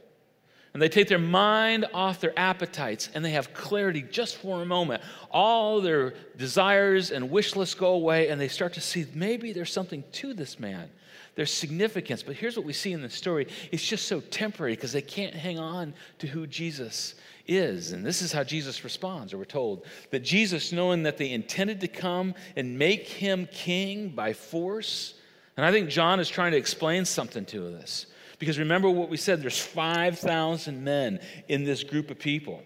And 0.73 0.81
they 0.81 0.89
take 0.89 1.07
their 1.07 1.17
mind 1.17 1.85
off 1.93 2.19
their 2.19 2.37
appetites 2.37 3.09
and 3.13 3.23
they 3.23 3.31
have 3.31 3.53
clarity 3.53 4.01
just 4.01 4.35
for 4.35 4.61
a 4.61 4.65
moment. 4.65 5.01
All 5.31 5.79
their 5.79 6.15
desires 6.35 7.11
and 7.11 7.31
wish 7.31 7.55
lists 7.55 7.75
go 7.75 7.93
away 7.93 8.27
and 8.27 8.41
they 8.41 8.49
start 8.49 8.73
to 8.73 8.81
see 8.81 9.05
maybe 9.13 9.53
there's 9.53 9.71
something 9.71 10.03
to 10.13 10.33
this 10.33 10.59
man. 10.59 10.89
There's 11.35 11.53
significance. 11.53 12.23
But 12.23 12.35
here's 12.35 12.57
what 12.57 12.65
we 12.65 12.73
see 12.73 12.91
in 12.91 13.01
the 13.01 13.09
story 13.09 13.47
it's 13.71 13.87
just 13.87 14.05
so 14.07 14.19
temporary 14.19 14.73
because 14.73 14.91
they 14.91 15.01
can't 15.01 15.33
hang 15.33 15.59
on 15.59 15.93
to 16.19 16.27
who 16.27 16.45
Jesus 16.45 17.15
is. 17.47 17.91
And 17.91 18.05
this 18.05 18.21
is 18.21 18.31
how 18.31 18.43
Jesus 18.43 18.83
responds, 18.83 19.33
or 19.33 19.37
we're 19.37 19.45
told 19.45 19.85
that 20.11 20.19
Jesus, 20.19 20.71
knowing 20.71 21.03
that 21.03 21.17
they 21.17 21.31
intended 21.31 21.81
to 21.81 21.87
come 21.87 22.33
and 22.55 22.77
make 22.77 23.07
him 23.07 23.47
king 23.51 24.09
by 24.09 24.33
force, 24.33 25.15
and 25.57 25.65
I 25.65 25.71
think 25.71 25.89
John 25.89 26.19
is 26.19 26.29
trying 26.29 26.51
to 26.51 26.57
explain 26.57 27.05
something 27.05 27.45
to 27.45 27.77
us. 27.77 28.07
Because 28.39 28.59
remember 28.59 28.89
what 28.89 29.09
we 29.09 29.17
said 29.17 29.41
there's 29.41 29.59
5,000 29.59 30.83
men 30.83 31.19
in 31.47 31.63
this 31.63 31.83
group 31.83 32.11
of 32.11 32.19
people. 32.19 32.61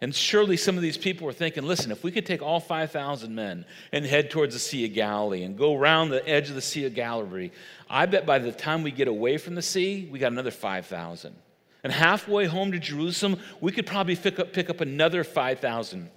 And 0.00 0.14
surely 0.14 0.56
some 0.56 0.76
of 0.76 0.82
these 0.82 0.96
people 0.96 1.26
were 1.26 1.32
thinking, 1.32 1.64
listen, 1.64 1.90
if 1.90 2.04
we 2.04 2.12
could 2.12 2.24
take 2.24 2.40
all 2.40 2.60
5,000 2.60 3.34
men 3.34 3.64
and 3.90 4.04
head 4.04 4.30
towards 4.30 4.54
the 4.54 4.60
Sea 4.60 4.84
of 4.84 4.94
Galilee 4.94 5.42
and 5.42 5.58
go 5.58 5.76
around 5.76 6.10
the 6.10 6.26
edge 6.28 6.48
of 6.48 6.54
the 6.54 6.60
Sea 6.60 6.84
of 6.84 6.94
Galilee, 6.94 7.50
I 7.90 8.06
bet 8.06 8.24
by 8.24 8.38
the 8.38 8.52
time 8.52 8.84
we 8.84 8.92
get 8.92 9.08
away 9.08 9.38
from 9.38 9.56
the 9.56 9.62
sea, 9.62 10.08
we 10.10 10.20
got 10.20 10.30
another 10.30 10.52
5,000. 10.52 11.34
And 11.84 11.92
halfway 11.92 12.46
home 12.46 12.72
to 12.72 12.78
Jerusalem, 12.78 13.38
we 13.60 13.72
could 13.72 13.86
probably 13.86 14.16
pick 14.16 14.38
up, 14.38 14.52
pick 14.52 14.68
up 14.68 14.80
another 14.80 15.22
5,000 15.24 16.10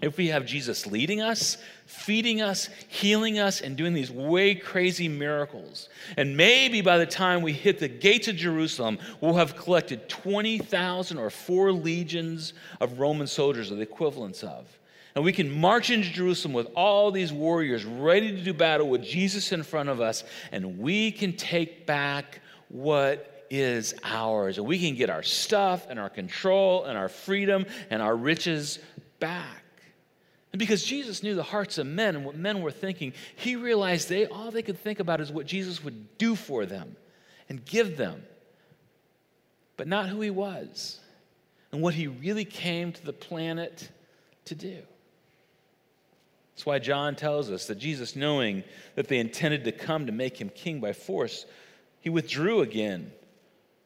if 0.00 0.16
we 0.16 0.28
have 0.28 0.46
Jesus 0.46 0.86
leading 0.86 1.20
us, 1.20 1.58
feeding 1.84 2.40
us, 2.40 2.70
healing 2.88 3.38
us, 3.38 3.60
and 3.60 3.76
doing 3.76 3.92
these 3.92 4.10
way 4.10 4.54
crazy 4.54 5.08
miracles. 5.08 5.88
And 6.16 6.36
maybe 6.36 6.80
by 6.80 6.96
the 6.96 7.06
time 7.06 7.42
we 7.42 7.52
hit 7.52 7.78
the 7.78 7.88
gates 7.88 8.26
of 8.28 8.36
Jerusalem, 8.36 8.98
we'll 9.20 9.34
have 9.34 9.56
collected 9.56 10.08
20,000 10.08 11.18
or 11.18 11.28
four 11.28 11.72
legions 11.72 12.54
of 12.80 12.98
Roman 12.98 13.26
soldiers, 13.26 13.70
or 13.70 13.74
the 13.74 13.82
equivalents 13.82 14.42
of. 14.42 14.66
And 15.14 15.24
we 15.24 15.32
can 15.32 15.50
march 15.50 15.90
into 15.90 16.08
Jerusalem 16.08 16.54
with 16.54 16.68
all 16.74 17.10
these 17.10 17.32
warriors 17.32 17.84
ready 17.84 18.30
to 18.30 18.42
do 18.42 18.54
battle 18.54 18.88
with 18.88 19.02
Jesus 19.02 19.52
in 19.52 19.62
front 19.62 19.88
of 19.88 20.00
us, 20.00 20.24
and 20.52 20.78
we 20.78 21.10
can 21.10 21.34
take 21.34 21.84
back 21.84 22.40
what 22.68 23.39
is 23.50 23.94
ours. 24.04 24.58
And 24.58 24.66
we 24.66 24.78
can 24.78 24.94
get 24.94 25.10
our 25.10 25.22
stuff 25.22 25.86
and 25.90 25.98
our 25.98 26.08
control 26.08 26.84
and 26.84 26.96
our 26.96 27.08
freedom 27.08 27.66
and 27.90 28.00
our 28.00 28.16
riches 28.16 28.78
back. 29.18 29.64
And 30.52 30.58
because 30.58 30.82
Jesus 30.82 31.22
knew 31.22 31.34
the 31.34 31.42
hearts 31.42 31.78
of 31.78 31.86
men 31.86 32.16
and 32.16 32.24
what 32.24 32.36
men 32.36 32.62
were 32.62 32.70
thinking, 32.70 33.12
he 33.36 33.56
realized 33.56 34.08
they 34.08 34.26
all 34.26 34.50
they 34.50 34.62
could 34.62 34.78
think 34.78 35.00
about 35.00 35.20
is 35.20 35.30
what 35.30 35.46
Jesus 35.46 35.82
would 35.84 36.18
do 36.18 36.34
for 36.34 36.66
them 36.66 36.96
and 37.48 37.64
give 37.64 37.96
them, 37.96 38.22
but 39.76 39.86
not 39.86 40.08
who 40.08 40.20
he 40.20 40.30
was 40.30 40.98
and 41.72 41.82
what 41.82 41.94
he 41.94 42.06
really 42.06 42.44
came 42.44 42.92
to 42.92 43.04
the 43.04 43.12
planet 43.12 43.90
to 44.46 44.54
do. 44.54 44.78
That's 46.54 46.66
why 46.66 46.78
John 46.80 47.14
tells 47.14 47.50
us 47.50 47.66
that 47.68 47.78
Jesus, 47.78 48.16
knowing 48.16 48.64
that 48.96 49.08
they 49.08 49.18
intended 49.18 49.64
to 49.64 49.72
come 49.72 50.06
to 50.06 50.12
make 50.12 50.40
him 50.40 50.50
king 50.50 50.80
by 50.80 50.92
force, 50.92 51.46
he 52.00 52.10
withdrew 52.10 52.60
again 52.60 53.12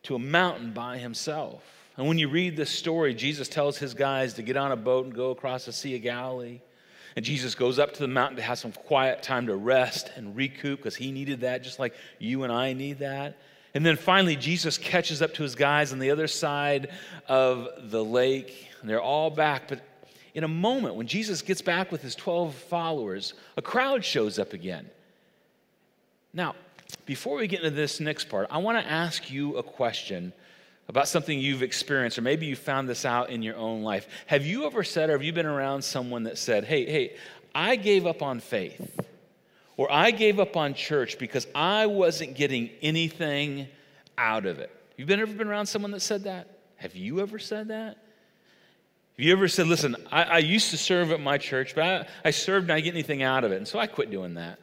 to 0.05 0.15
a 0.15 0.19
mountain 0.19 0.73
by 0.73 0.99
himself. 0.99 1.63
And 1.97 2.09
when 2.09 2.19
you 2.19 2.29
read 2.29 2.57
this 2.57 2.71
story, 2.71 3.15
Jesus 3.15 3.49
tells 3.49 3.79
his 3.79 3.95
guys 3.95 4.35
to 4.35 4.43
get 4.43 4.57
on 4.57 4.73
a 4.73 4.77
boat 4.77 5.07
and 5.07 5.15
go 5.15 5.31
across 5.31 5.65
the 5.65 5.73
Sea 5.73 5.97
of 5.97 6.03
Galilee. 6.03 6.61
And 7.17 7.25
Jesus 7.25 7.55
goes 7.55 7.79
up 7.79 7.93
to 7.95 8.01
the 8.01 8.09
mountain 8.09 8.37
to 8.37 8.43
have 8.43 8.59
some 8.59 8.73
quiet 8.73 9.23
time 9.23 9.47
to 9.47 9.55
rest 9.55 10.11
and 10.17 10.35
recoup 10.35 10.81
because 10.81 10.97
he 10.97 11.13
needed 11.13 11.43
that, 11.43 11.63
just 11.63 11.79
like 11.79 11.95
you 12.19 12.43
and 12.43 12.53
I 12.53 12.73
need 12.73 12.99
that. 12.99 13.39
And 13.75 13.87
then 13.87 13.97
finally, 13.97 14.37
Jesus 14.37 14.79
catches 14.79 15.23
up 15.23 15.35
to 15.35 15.43
his 15.43 15.55
guys 15.55 15.93
on 15.93 15.99
the 15.99 16.11
other 16.11 16.27
side 16.27 16.91
of 17.29 17.91
the 17.91 18.05
lake. 18.05 18.69
And 18.81 18.91
they're 18.91 19.01
all 19.03 19.31
back. 19.31 19.69
But 19.69 19.81
in 20.35 20.43
a 20.43 20.49
moment, 20.49 20.97
when 20.97 21.07
Jesus 21.07 21.43
gets 21.43 21.63
back 21.63 21.93
with 21.93 22.03
his 22.03 22.17
12 22.17 22.55
followers, 22.55 23.35
a 23.57 23.63
crowd 23.63 24.05
shows 24.05 24.39
up 24.39 24.53
again. 24.53 24.91
Now, 26.33 26.57
before 27.07 27.37
we 27.37 27.47
get 27.47 27.61
into 27.61 27.75
this 27.75 28.01
next 28.01 28.29
part, 28.29 28.47
I 28.51 28.59
want 28.59 28.79
to 28.79 28.91
ask 28.91 29.31
you 29.31 29.57
a 29.57 29.63
question 29.63 30.33
about 30.89 31.09
something 31.09 31.39
you've 31.39 31.63
experienced, 31.63 32.19
or 32.19 32.23
maybe 32.23 32.47
you 32.47 32.57
found 32.57 32.89
this 32.89 33.05
out 33.05 33.31
in 33.31 33.43
your 33.43 33.57
own 33.57 33.83
life. 33.83 34.07
Have 34.27 34.45
you 34.45 34.67
ever 34.67 34.85
said, 34.85 35.09
or 35.09 35.13
have 35.13 35.23
you 35.23 35.33
been 35.33 35.47
around 35.47 35.83
someone 35.83 36.25
that 36.25 36.39
said, 36.39 36.65
hey, 36.65 36.85
hey, 36.85 37.17
I 37.55 37.77
gave 37.77 38.07
up 38.07 38.23
on 38.23 38.41
faith, 38.41 39.01
or 39.77 39.91
I 39.91 40.11
gave 40.11 40.39
up 40.39 40.57
on 40.57 40.75
church 40.75 41.19
because 41.19 41.47
I 41.55 41.87
wasn't 41.87 42.37
getting 42.37 42.71
anything 42.83 43.67
out 44.19 44.47
of 44.47 44.59
it? 44.59 44.71
You've 44.97 45.09
been, 45.09 45.21
ever 45.21 45.33
been 45.33 45.49
around 45.49 45.67
someone 45.67 45.91
that 45.93 46.01
said 46.01 46.25
that? 46.25 46.59
Have 46.77 46.95
you 46.95 47.21
ever 47.21 47.39
said 47.39 47.69
that? 47.69 47.97
Have 49.17 49.25
you 49.25 49.33
ever 49.33 49.49
said, 49.49 49.69
listen, 49.69 49.97
I, 50.13 50.25
I 50.25 50.39
used 50.39 50.71
to 50.71 50.77
serve 50.77 51.13
at 51.13 51.21
my 51.21 51.39
church, 51.39 51.75
but 51.75 51.85
I, 51.85 52.07
I 52.27 52.31
served 52.31 52.65
and 52.65 52.73
I 52.73 52.77
didn't 52.77 52.85
get 52.85 52.95
anything 52.95 53.23
out 53.23 53.45
of 53.45 53.53
it, 53.53 53.57
and 53.57 53.67
so 53.67 53.79
I 53.79 53.87
quit 53.87 54.11
doing 54.11 54.35
that? 54.35 54.59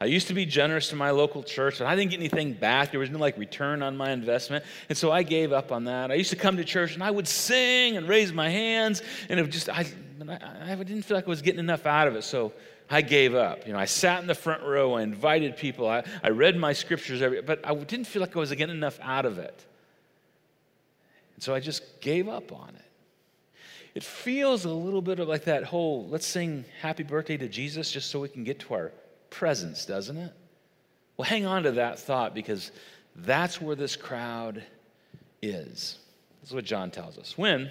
I 0.00 0.04
used 0.04 0.28
to 0.28 0.34
be 0.34 0.46
generous 0.46 0.90
to 0.90 0.96
my 0.96 1.10
local 1.10 1.42
church, 1.42 1.78
but 1.78 1.88
I 1.88 1.96
didn't 1.96 2.12
get 2.12 2.20
anything 2.20 2.52
back. 2.52 2.92
There 2.92 3.00
was 3.00 3.10
no 3.10 3.18
like 3.18 3.36
return 3.36 3.82
on 3.82 3.96
my 3.96 4.12
investment. 4.12 4.64
And 4.88 4.96
so 4.96 5.10
I 5.10 5.24
gave 5.24 5.52
up 5.52 5.72
on 5.72 5.84
that. 5.84 6.12
I 6.12 6.14
used 6.14 6.30
to 6.30 6.36
come 6.36 6.56
to 6.58 6.64
church 6.64 6.94
and 6.94 7.02
I 7.02 7.10
would 7.10 7.26
sing 7.26 7.96
and 7.96 8.06
raise 8.06 8.32
my 8.32 8.48
hands, 8.48 9.02
and 9.28 9.40
it 9.40 9.50
just, 9.50 9.68
I, 9.68 9.86
I, 10.28 10.72
I 10.72 10.76
didn't 10.76 11.02
feel 11.02 11.16
like 11.16 11.26
I 11.26 11.30
was 11.30 11.42
getting 11.42 11.58
enough 11.58 11.84
out 11.84 12.06
of 12.06 12.14
it. 12.14 12.22
So 12.22 12.52
I 12.88 13.02
gave 13.02 13.34
up. 13.34 13.66
You 13.66 13.72
know, 13.72 13.78
I 13.78 13.86
sat 13.86 14.20
in 14.20 14.28
the 14.28 14.36
front 14.36 14.62
row, 14.62 14.94
I 14.94 15.02
invited 15.02 15.56
people, 15.56 15.88
I, 15.88 16.04
I 16.22 16.28
read 16.30 16.56
my 16.56 16.72
scriptures, 16.72 17.20
every, 17.20 17.42
but 17.42 17.66
I 17.66 17.74
didn't 17.74 18.06
feel 18.06 18.20
like 18.20 18.36
I 18.36 18.38
was 18.38 18.52
getting 18.52 18.76
enough 18.76 19.00
out 19.02 19.26
of 19.26 19.38
it. 19.38 19.64
And 21.34 21.42
so 21.42 21.54
I 21.54 21.60
just 21.60 22.00
gave 22.00 22.28
up 22.28 22.52
on 22.52 22.68
it. 22.68 22.82
It 23.96 24.04
feels 24.04 24.64
a 24.64 24.70
little 24.70 25.02
bit 25.02 25.18
of 25.18 25.26
like 25.26 25.44
that 25.44 25.64
whole 25.64 26.06
let's 26.08 26.26
sing 26.26 26.64
happy 26.80 27.02
birthday 27.02 27.36
to 27.36 27.48
Jesus 27.48 27.90
just 27.90 28.10
so 28.10 28.20
we 28.20 28.28
can 28.28 28.44
get 28.44 28.60
to 28.60 28.74
our 28.74 28.92
presents, 29.30 29.86
doesn't 29.86 30.16
it? 30.16 30.32
Well, 31.16 31.26
hang 31.26 31.46
on 31.46 31.64
to 31.64 31.72
that 31.72 31.98
thought 31.98 32.34
because 32.34 32.70
that's 33.16 33.60
where 33.60 33.76
this 33.76 33.96
crowd 33.96 34.62
is. 35.42 35.98
This 36.40 36.50
is 36.50 36.54
what 36.54 36.64
John 36.64 36.90
tells 36.90 37.18
us. 37.18 37.36
When 37.36 37.70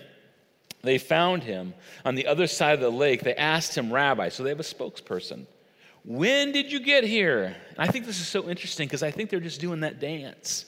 they 0.81 0.97
found 0.97 1.43
him 1.43 1.73
on 2.05 2.15
the 2.15 2.27
other 2.27 2.47
side 2.47 2.73
of 2.73 2.81
the 2.81 2.91
lake, 2.91 3.23
they 3.23 3.35
asked 3.35 3.75
him, 3.75 3.91
Rabbi, 3.91 4.29
so 4.29 4.43
they 4.43 4.49
have 4.49 4.59
a 4.59 4.63
spokesperson. 4.63 5.45
When 6.03 6.51
did 6.51 6.71
you 6.71 6.79
get 6.79 7.03
here? 7.03 7.43
And 7.43 7.79
I 7.79 7.87
think 7.87 8.05
this 8.05 8.19
is 8.19 8.27
so 8.27 8.47
interesting 8.49 8.87
because 8.87 9.03
I 9.03 9.11
think 9.11 9.29
they're 9.29 9.39
just 9.39 9.59
doing 9.59 9.81
that 9.81 9.99
dance. 9.99 10.65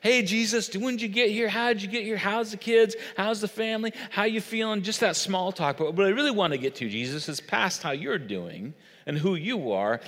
Hey, 0.00 0.22
Jesus, 0.22 0.74
when 0.76 0.96
did 0.96 1.02
you 1.02 1.08
get 1.08 1.30
here? 1.30 1.48
How 1.48 1.68
did 1.72 1.80
you 1.80 1.88
get 1.88 2.02
here? 2.02 2.16
How's 2.16 2.50
the 2.50 2.56
kids? 2.56 2.96
How's 3.16 3.40
the 3.40 3.48
family? 3.48 3.92
How 4.10 4.24
you 4.24 4.40
feeling? 4.40 4.82
Just 4.82 5.00
that 5.00 5.14
small 5.16 5.52
talk. 5.52 5.76
But 5.76 5.94
what 5.94 6.06
I 6.06 6.10
really 6.10 6.32
want 6.32 6.52
to 6.52 6.58
get 6.58 6.74
to, 6.76 6.88
Jesus, 6.88 7.28
is 7.28 7.40
past 7.40 7.82
how 7.82 7.92
you're 7.92 8.18
doing 8.18 8.74
and 9.06 9.16
who 9.16 9.36
you 9.36 9.70
are 9.72 10.00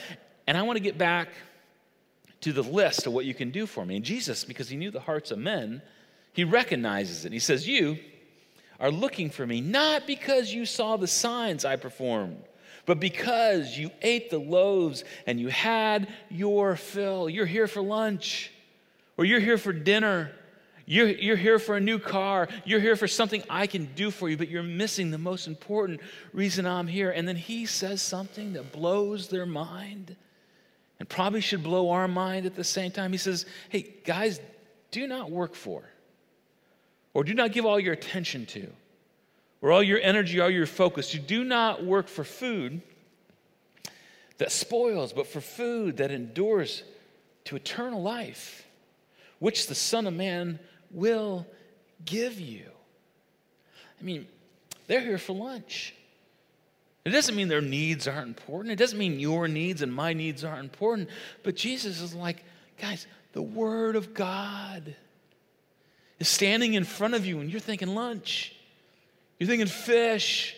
and 0.47 0.57
I 0.57 0.63
want 0.63 0.77
to 0.77 0.83
get 0.83 0.99
back 0.99 1.29
to 2.43 2.53
the 2.53 2.63
list 2.63 3.07
of 3.07 3.13
what 3.15 3.25
you 3.25 3.33
can 3.33 3.51
do 3.51 3.67
for 3.67 3.87
me. 3.87 3.97
And 3.97 4.05
Jesus, 4.05 4.45
because 4.45 4.69
he 4.69 4.77
knew 4.77 4.91
the 4.91 5.01
hearts 5.01 5.31
of 5.31 5.39
men, 5.39 5.81
he 6.35 6.45
recognizes 6.45 7.25
it. 7.25 7.33
He 7.33 7.39
says, 7.39 7.67
You 7.67 7.99
are 8.79 8.91
looking 8.91 9.31
for 9.31 9.47
me 9.47 9.63
not 9.63 10.07
because 10.07 10.53
you 10.53 10.67
saw 10.67 10.99
the 10.99 11.07
signs 11.07 11.65
I 11.65 11.77
performed, 11.77 12.43
but 12.85 13.01
because 13.01 13.79
you 13.79 13.91
ate 14.03 14.29
the 14.29 14.39
loaves 14.39 15.05
and 15.27 15.41
you 15.41 15.49
had 15.49 16.09
your 16.29 16.77
fill. 16.77 17.31
You're 17.31 17.47
here 17.47 17.67
for 17.67 17.81
lunch, 17.81 18.53
or 19.17 19.25
you're 19.25 19.41
here 19.41 19.57
for 19.57 19.73
dinner. 19.73 20.31
You're, 20.87 21.09
you're 21.09 21.37
here 21.37 21.59
for 21.59 21.79
a 21.79 21.81
new 21.81 21.99
car. 21.99 22.49
You're 22.67 22.81
here 22.81 22.97
for 22.97 23.09
something 23.09 23.43
I 23.49 23.67
can 23.67 23.87
do 23.95 24.11
for 24.11 24.29
you, 24.29 24.37
but 24.37 24.51
you're 24.51 24.63
missing 24.63 25.11
the 25.11 25.17
most 25.17 25.47
important 25.47 26.03
reason 26.35 26.67
I'm 26.67 26.89
here. 26.89 27.11
And 27.11 27.27
then 27.27 27.37
he 27.37 27.65
says 27.65 28.03
something 28.03 28.53
that 28.53 28.71
blows 28.71 29.29
their 29.29 29.47
mind 29.47 30.17
probably 31.05 31.41
should 31.41 31.63
blow 31.63 31.91
our 31.91 32.09
mind 32.09 32.47
at 32.47 32.55
the 32.55 32.65
same 32.65 32.91
time. 32.91 33.13
He 33.13 33.19
says, 33.19 33.47
Hey, 33.69 33.95
guys, 34.05 34.41
do 34.91 35.07
not 35.07 35.31
work 35.31 35.55
for 35.55 35.83
or 37.15 37.25
do 37.25 37.35
not 37.35 37.53
give 37.53 37.65
all 37.65 37.81
your 37.81 37.93
attention 37.93 38.47
to 38.47 38.69
or 39.63 39.73
all 39.73 39.83
your 39.83 40.01
energy, 40.01 40.41
all 40.41 40.51
your 40.51 40.67
focus. 40.67 41.15
You 41.15 41.21
do 41.21 41.45
not 41.45 41.85
work 41.85 42.09
for 42.09 42.25
food 42.25 42.83
that 44.39 44.53
spoils, 44.53 45.13
but 45.13 45.27
for 45.27 45.41
food 45.41 45.99
that 45.99 46.11
endures 46.11 46.83
to 47.45 47.57
eternal 47.57 48.03
life, 48.03 48.67
which 49.39 49.69
the 49.69 49.75
Son 49.75 50.07
of 50.07 50.15
Man 50.15 50.59
will 50.91 51.47
give 52.05 52.41
you. 52.41 52.67
I 54.01 54.05
mean, 54.05 54.27
they're 54.87 55.01
here 55.01 55.19
for 55.19 55.35
lunch. 55.35 55.95
It 57.05 57.11
doesn't 57.11 57.35
mean 57.35 57.49
their 57.49 57.61
needs 57.61 58.09
aren't 58.09 58.29
important. 58.29 58.73
It 58.73 58.77
doesn't 58.77 58.99
mean 58.99 59.21
your 59.21 59.47
needs 59.47 59.83
and 59.83 59.93
my 59.93 60.15
needs 60.15 60.43
aren't 60.43 60.65
important. 60.65 61.11
But 61.43 61.55
Jesus 61.55 62.01
is 62.01 62.15
like, 62.15 62.45
guys, 62.81 63.07
the 63.33 63.43
Word 63.43 63.95
of 63.95 64.15
God 64.15 64.95
is 66.19 66.29
standing 66.29 66.75
in 66.75 66.85
front 66.85 67.15
of 67.15 67.27
you 67.27 67.41
and 67.41 67.51
you're 67.51 67.61
thinking 67.61 67.95
lunch, 67.95 68.57
you're 69.39 69.49
thinking 69.49 69.67
fish. 69.67 70.57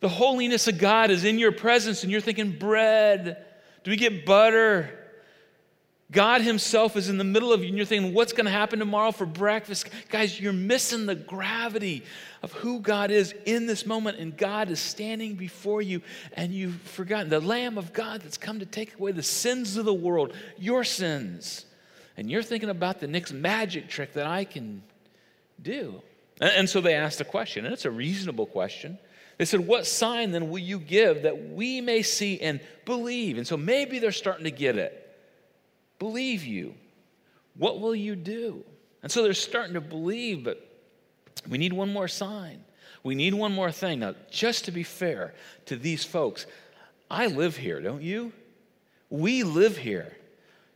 The 0.00 0.08
holiness 0.08 0.68
of 0.68 0.78
God 0.78 1.10
is 1.10 1.24
in 1.24 1.38
your 1.38 1.52
presence 1.52 2.02
and 2.02 2.12
you're 2.12 2.20
thinking 2.20 2.58
bread. 2.58 3.42
Do 3.84 3.90
we 3.90 3.96
get 3.96 4.26
butter? 4.26 5.03
God 6.14 6.42
Himself 6.42 6.96
is 6.96 7.08
in 7.08 7.18
the 7.18 7.24
middle 7.24 7.52
of 7.52 7.60
you, 7.60 7.68
and 7.68 7.76
you're 7.76 7.84
thinking, 7.84 8.14
what's 8.14 8.32
going 8.32 8.44
to 8.46 8.52
happen 8.52 8.78
tomorrow 8.78 9.10
for 9.10 9.26
breakfast? 9.26 9.88
Guys, 10.08 10.40
you're 10.40 10.52
missing 10.52 11.06
the 11.06 11.16
gravity 11.16 12.04
of 12.40 12.52
who 12.52 12.78
God 12.78 13.10
is 13.10 13.34
in 13.44 13.66
this 13.66 13.84
moment, 13.84 14.18
and 14.18 14.34
God 14.36 14.70
is 14.70 14.78
standing 14.78 15.34
before 15.34 15.82
you, 15.82 16.02
and 16.34 16.52
you've 16.52 16.80
forgotten 16.82 17.28
the 17.28 17.40
Lamb 17.40 17.76
of 17.76 17.92
God 17.92 18.22
that's 18.22 18.38
come 18.38 18.60
to 18.60 18.66
take 18.66 18.94
away 18.98 19.10
the 19.10 19.24
sins 19.24 19.76
of 19.76 19.84
the 19.84 19.92
world, 19.92 20.32
your 20.56 20.84
sins. 20.84 21.66
And 22.16 22.30
you're 22.30 22.44
thinking 22.44 22.70
about 22.70 23.00
the 23.00 23.08
next 23.08 23.32
magic 23.32 23.88
trick 23.88 24.12
that 24.12 24.26
I 24.26 24.44
can 24.44 24.84
do. 25.60 26.00
And, 26.40 26.70
so 26.70 26.80
they 26.80 26.94
asked 26.94 27.20
a 27.20 27.24
question, 27.24 27.64
and 27.64 27.74
it's 27.74 27.86
a 27.86 27.90
reasonable 27.90 28.46
question. 28.46 28.98
They 29.36 29.44
said, 29.44 29.66
What 29.66 29.84
sign 29.84 30.30
then 30.30 30.48
will 30.48 30.60
you 30.60 30.78
give 30.78 31.22
that 31.22 31.50
we 31.50 31.80
may 31.80 32.02
see 32.02 32.40
and 32.40 32.60
believe? 32.84 33.36
And 33.36 33.46
so 33.46 33.56
maybe 33.56 33.98
they're 33.98 34.12
starting 34.12 34.44
to 34.44 34.52
get 34.52 34.78
it 34.78 35.03
believe 35.98 36.44
you? 36.44 36.74
What 37.56 37.80
will 37.80 37.94
you 37.94 38.16
do? 38.16 38.64
And 39.02 39.12
so 39.12 39.22
they're 39.22 39.34
starting 39.34 39.74
to 39.74 39.80
believe, 39.80 40.44
but 40.44 40.66
we 41.48 41.58
need 41.58 41.72
one 41.72 41.92
more 41.92 42.08
sign. 42.08 42.64
We 43.02 43.14
need 43.14 43.34
one 43.34 43.52
more 43.52 43.70
thing. 43.70 44.00
Now, 44.00 44.14
just 44.30 44.64
to 44.64 44.72
be 44.72 44.82
fair 44.82 45.34
to 45.66 45.76
these 45.76 46.04
folks, 46.04 46.46
I 47.10 47.26
live 47.26 47.56
here, 47.56 47.80
don't 47.80 48.02
you? 48.02 48.32
We 49.10 49.44
live 49.44 49.76
here. 49.76 50.16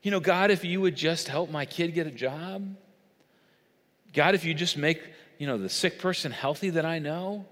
You 0.03 0.11
know, 0.11 0.21
God, 0.21 0.51
if 0.51 0.65
you 0.65 0.81
would 0.81 0.95
just 0.95 1.27
help 1.27 1.51
my 1.51 1.65
kid 1.65 1.95
get 1.95 2.07
a 2.07 2.11
job, 2.11 2.77
God, 4.13 4.35
if 4.35 4.45
you 4.45 4.55
just 4.55 4.77
make, 4.77 5.03
you 5.39 5.47
know, 5.47 5.59
the 5.59 5.69
sick 5.69 5.99
person 5.99 6.31
healthy 6.31 6.71
that 6.71 6.85
I 6.85 6.99
know, 6.99 7.47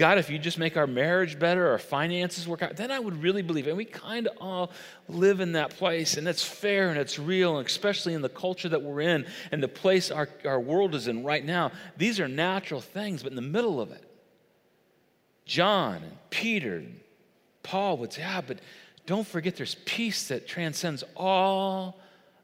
God, 0.00 0.16
if 0.16 0.30
you 0.30 0.38
just 0.38 0.56
make 0.56 0.78
our 0.78 0.86
marriage 0.86 1.38
better, 1.38 1.68
our 1.68 1.78
finances 1.78 2.48
work 2.48 2.62
out, 2.62 2.74
then 2.74 2.90
I 2.90 2.98
would 2.98 3.22
really 3.22 3.42
believe. 3.42 3.66
And 3.66 3.76
we 3.76 3.84
kind 3.84 4.28
of 4.28 4.38
all 4.40 4.70
live 5.10 5.40
in 5.40 5.52
that 5.52 5.76
place, 5.76 6.16
and 6.16 6.26
it's 6.26 6.42
fair 6.42 6.88
and 6.88 6.98
it's 6.98 7.18
real, 7.18 7.58
and 7.58 7.66
especially 7.66 8.14
in 8.14 8.22
the 8.22 8.30
culture 8.30 8.70
that 8.70 8.80
we're 8.80 9.02
in 9.02 9.26
and 9.52 9.62
the 9.62 9.68
place 9.68 10.10
our, 10.10 10.26
our 10.46 10.58
world 10.58 10.94
is 10.94 11.06
in 11.06 11.22
right 11.22 11.44
now. 11.44 11.70
These 11.98 12.18
are 12.18 12.28
natural 12.28 12.80
things, 12.80 13.22
but 13.22 13.30
in 13.30 13.36
the 13.36 13.42
middle 13.42 13.78
of 13.78 13.90
it, 13.90 14.02
John 15.44 15.96
and 15.96 16.16
Peter 16.30 16.76
and 16.76 16.98
Paul 17.62 17.98
would 17.98 18.14
say, 18.14 18.24
ah, 18.26 18.42
but 18.46 18.60
don't 19.04 19.26
forget 19.26 19.56
there's 19.56 19.74
peace 19.84 20.28
that 20.28 20.48
transcends 20.48 21.04
all 21.14 22.00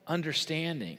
understanding. 0.07 0.99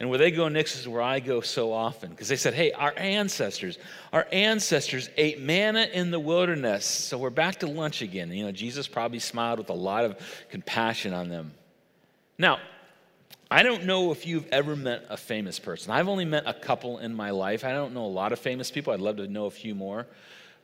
And 0.00 0.08
where 0.08 0.18
they 0.18 0.30
go 0.30 0.46
next 0.48 0.78
is 0.78 0.86
where 0.86 1.02
I 1.02 1.18
go 1.18 1.40
so 1.40 1.72
often 1.72 2.10
because 2.10 2.28
they 2.28 2.36
said, 2.36 2.54
hey, 2.54 2.70
our 2.70 2.94
ancestors, 2.96 3.78
our 4.12 4.28
ancestors 4.30 5.10
ate 5.16 5.40
manna 5.40 5.88
in 5.92 6.12
the 6.12 6.20
wilderness. 6.20 6.84
So 6.84 7.18
we're 7.18 7.30
back 7.30 7.56
to 7.60 7.66
lunch 7.66 8.00
again. 8.00 8.30
You 8.30 8.44
know, 8.44 8.52
Jesus 8.52 8.86
probably 8.86 9.18
smiled 9.18 9.58
with 9.58 9.70
a 9.70 9.74
lot 9.74 10.04
of 10.04 10.16
compassion 10.50 11.12
on 11.12 11.28
them. 11.28 11.52
Now, 12.38 12.60
I 13.50 13.64
don't 13.64 13.86
know 13.86 14.12
if 14.12 14.24
you've 14.24 14.46
ever 14.52 14.76
met 14.76 15.06
a 15.08 15.16
famous 15.16 15.58
person. 15.58 15.90
I've 15.90 16.08
only 16.08 16.26
met 16.26 16.44
a 16.46 16.54
couple 16.54 16.98
in 16.98 17.14
my 17.14 17.30
life. 17.30 17.64
I 17.64 17.72
don't 17.72 17.92
know 17.92 18.04
a 18.04 18.06
lot 18.06 18.32
of 18.32 18.38
famous 18.38 18.70
people. 18.70 18.92
I'd 18.92 19.00
love 19.00 19.16
to 19.16 19.26
know 19.26 19.46
a 19.46 19.50
few 19.50 19.74
more. 19.74 20.06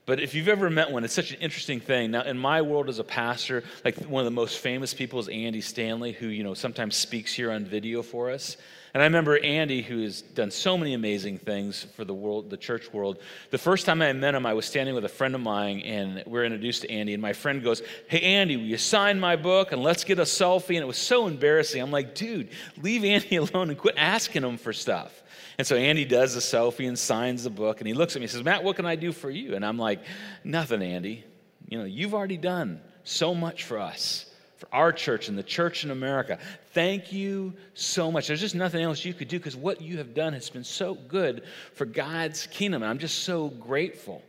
But 0.06 0.20
if 0.20 0.34
you've 0.34 0.48
ever 0.48 0.68
met 0.68 0.90
one, 0.92 1.02
it's 1.02 1.14
such 1.14 1.32
an 1.32 1.40
interesting 1.40 1.80
thing. 1.80 2.10
Now, 2.10 2.22
in 2.22 2.38
my 2.38 2.60
world 2.60 2.90
as 2.90 2.98
a 2.98 3.04
pastor, 3.04 3.64
like 3.84 3.96
one 4.04 4.20
of 4.20 4.26
the 4.26 4.30
most 4.30 4.58
famous 4.58 4.92
people 4.92 5.18
is 5.18 5.28
Andy 5.28 5.62
Stanley, 5.62 6.12
who, 6.12 6.26
you 6.26 6.44
know, 6.44 6.54
sometimes 6.54 6.94
speaks 6.94 7.32
here 7.32 7.50
on 7.50 7.64
video 7.64 8.02
for 8.02 8.30
us. 8.30 8.58
And 8.94 9.02
I 9.02 9.06
remember 9.06 9.36
Andy, 9.38 9.82
who 9.82 10.02
has 10.02 10.22
done 10.22 10.52
so 10.52 10.78
many 10.78 10.94
amazing 10.94 11.38
things 11.38 11.84
for 11.96 12.04
the 12.04 12.14
world, 12.14 12.48
the 12.48 12.56
church 12.56 12.92
world. 12.92 13.18
The 13.50 13.58
first 13.58 13.86
time 13.86 14.00
I 14.00 14.12
met 14.12 14.36
him, 14.36 14.46
I 14.46 14.54
was 14.54 14.66
standing 14.66 14.94
with 14.94 15.04
a 15.04 15.08
friend 15.08 15.34
of 15.34 15.40
mine, 15.40 15.80
and 15.80 16.22
we 16.28 16.38
are 16.38 16.44
introduced 16.44 16.82
to 16.82 16.90
Andy. 16.92 17.12
And 17.12 17.20
my 17.20 17.32
friend 17.32 17.60
goes, 17.60 17.82
"Hey, 18.06 18.20
Andy, 18.20 18.56
will 18.56 18.64
you 18.64 18.78
sign 18.78 19.18
my 19.18 19.34
book 19.34 19.72
and 19.72 19.82
let's 19.82 20.04
get 20.04 20.20
a 20.20 20.22
selfie?" 20.22 20.76
And 20.76 20.84
it 20.84 20.86
was 20.86 20.96
so 20.96 21.26
embarrassing. 21.26 21.82
I'm 21.82 21.90
like, 21.90 22.14
"Dude, 22.14 22.50
leave 22.80 23.04
Andy 23.04 23.34
alone 23.36 23.70
and 23.70 23.76
quit 23.76 23.96
asking 23.98 24.44
him 24.44 24.56
for 24.56 24.72
stuff." 24.72 25.24
And 25.58 25.66
so 25.66 25.74
Andy 25.74 26.04
does 26.04 26.36
a 26.36 26.40
selfie 26.40 26.86
and 26.86 26.96
signs 26.96 27.42
the 27.42 27.50
book, 27.50 27.80
and 27.80 27.88
he 27.88 27.94
looks 27.94 28.14
at 28.14 28.20
me 28.20 28.26
and 28.26 28.30
says, 28.30 28.44
"Matt, 28.44 28.62
what 28.62 28.76
can 28.76 28.86
I 28.86 28.94
do 28.94 29.10
for 29.10 29.28
you?" 29.28 29.56
And 29.56 29.66
I'm 29.66 29.78
like, 29.78 30.04
"Nothing, 30.44 30.82
Andy. 30.82 31.24
You 31.68 31.78
know, 31.78 31.84
you've 31.84 32.14
already 32.14 32.36
done 32.36 32.80
so 33.02 33.34
much 33.34 33.64
for 33.64 33.80
us." 33.80 34.26
For 34.64 34.74
our 34.74 34.92
church 34.92 35.28
and 35.28 35.36
the 35.36 35.42
church 35.42 35.84
in 35.84 35.90
America. 35.90 36.38
Thank 36.72 37.12
you 37.12 37.52
so 37.74 38.10
much. 38.10 38.28
There's 38.28 38.40
just 38.40 38.54
nothing 38.54 38.82
else 38.82 39.04
you 39.04 39.14
could 39.14 39.28
do 39.28 39.38
because 39.38 39.56
what 39.56 39.80
you 39.80 39.98
have 39.98 40.14
done 40.14 40.32
has 40.32 40.48
been 40.50 40.64
so 40.64 40.94
good 40.94 41.42
for 41.74 41.84
God's 41.84 42.46
kingdom. 42.46 42.82
And 42.82 42.90
I'm 42.90 42.98
just 42.98 43.20
so 43.24 43.48
grateful. 43.48 44.22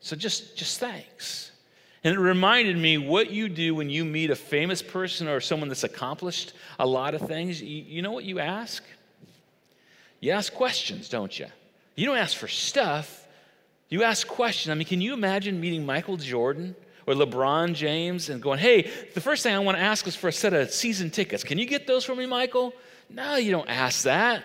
So 0.00 0.14
just, 0.16 0.56
just 0.56 0.78
thanks. 0.78 1.52
And 2.04 2.14
it 2.14 2.18
reminded 2.18 2.76
me 2.76 2.98
what 2.98 3.30
you 3.30 3.48
do 3.48 3.74
when 3.74 3.88
you 3.88 4.04
meet 4.04 4.30
a 4.30 4.36
famous 4.36 4.82
person 4.82 5.28
or 5.28 5.40
someone 5.40 5.68
that's 5.68 5.84
accomplished 5.84 6.52
a 6.78 6.86
lot 6.86 7.14
of 7.14 7.22
things. 7.22 7.60
You, 7.60 7.84
you 7.84 8.02
know 8.02 8.12
what 8.12 8.24
you 8.24 8.38
ask? 8.40 8.82
You 10.20 10.32
ask 10.32 10.52
questions, 10.52 11.08
don't 11.08 11.36
you? 11.36 11.46
You 11.94 12.06
don't 12.06 12.18
ask 12.18 12.36
for 12.36 12.48
stuff. 12.48 13.26
You 13.88 14.02
ask 14.04 14.26
questions. 14.26 14.70
I 14.70 14.74
mean, 14.74 14.86
can 14.86 15.00
you 15.00 15.12
imagine 15.12 15.60
meeting 15.60 15.84
Michael 15.84 16.16
Jordan? 16.16 16.74
Or 17.12 17.26
LeBron 17.26 17.74
James 17.74 18.28
and 18.28 18.42
going, 18.42 18.58
hey, 18.58 18.90
the 19.14 19.20
first 19.20 19.42
thing 19.42 19.54
I 19.54 19.58
want 19.58 19.76
to 19.76 19.82
ask 19.82 20.06
is 20.06 20.16
for 20.16 20.28
a 20.28 20.32
set 20.32 20.52
of 20.54 20.70
season 20.70 21.10
tickets. 21.10 21.44
Can 21.44 21.58
you 21.58 21.66
get 21.66 21.86
those 21.86 22.04
for 22.04 22.14
me, 22.14 22.26
Michael? 22.26 22.72
No, 23.10 23.36
you 23.36 23.50
don't 23.50 23.68
ask 23.68 24.04
that. 24.04 24.44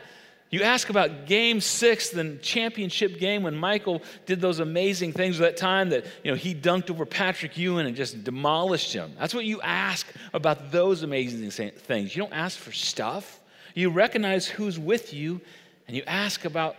You 0.50 0.64
ask 0.64 0.90
about 0.90 1.26
game 1.26 1.60
six, 1.60 2.10
the 2.10 2.38
championship 2.42 3.20
game 3.20 3.44
when 3.44 3.56
Michael 3.56 4.02
did 4.26 4.40
those 4.40 4.60
amazing 4.60 5.12
things 5.12 5.40
that 5.40 5.58
time 5.58 5.90
that 5.90 6.06
you 6.24 6.32
know 6.32 6.38
he 6.38 6.56
dunked 6.56 6.90
over 6.90 7.06
Patrick 7.06 7.58
Ewing 7.58 7.86
and 7.86 7.98
just 7.98 8.24
demolished 8.24 8.94
him. 8.94 9.12
That's 9.20 9.34
what 9.34 9.44
you 9.44 9.62
ask 9.62 10.08
about 10.34 10.72
those 10.72 11.04
amazing 11.04 11.52
things. 11.72 12.16
You 12.16 12.22
don't 12.22 12.34
ask 12.34 12.58
for 12.58 12.72
stuff. 12.72 13.42
You 13.74 13.90
recognize 13.90 14.48
who's 14.48 14.80
with 14.80 15.14
you 15.14 15.42
and 15.88 15.98
you 15.98 16.04
ask 16.08 16.46
about 16.46 16.78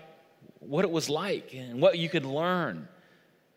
what 0.61 0.85
it 0.85 0.91
was 0.91 1.11
like 1.11 1.55
and 1.55 1.81
what 1.81 1.99
you 1.99 2.09
could 2.09 2.25
learn. 2.25 2.89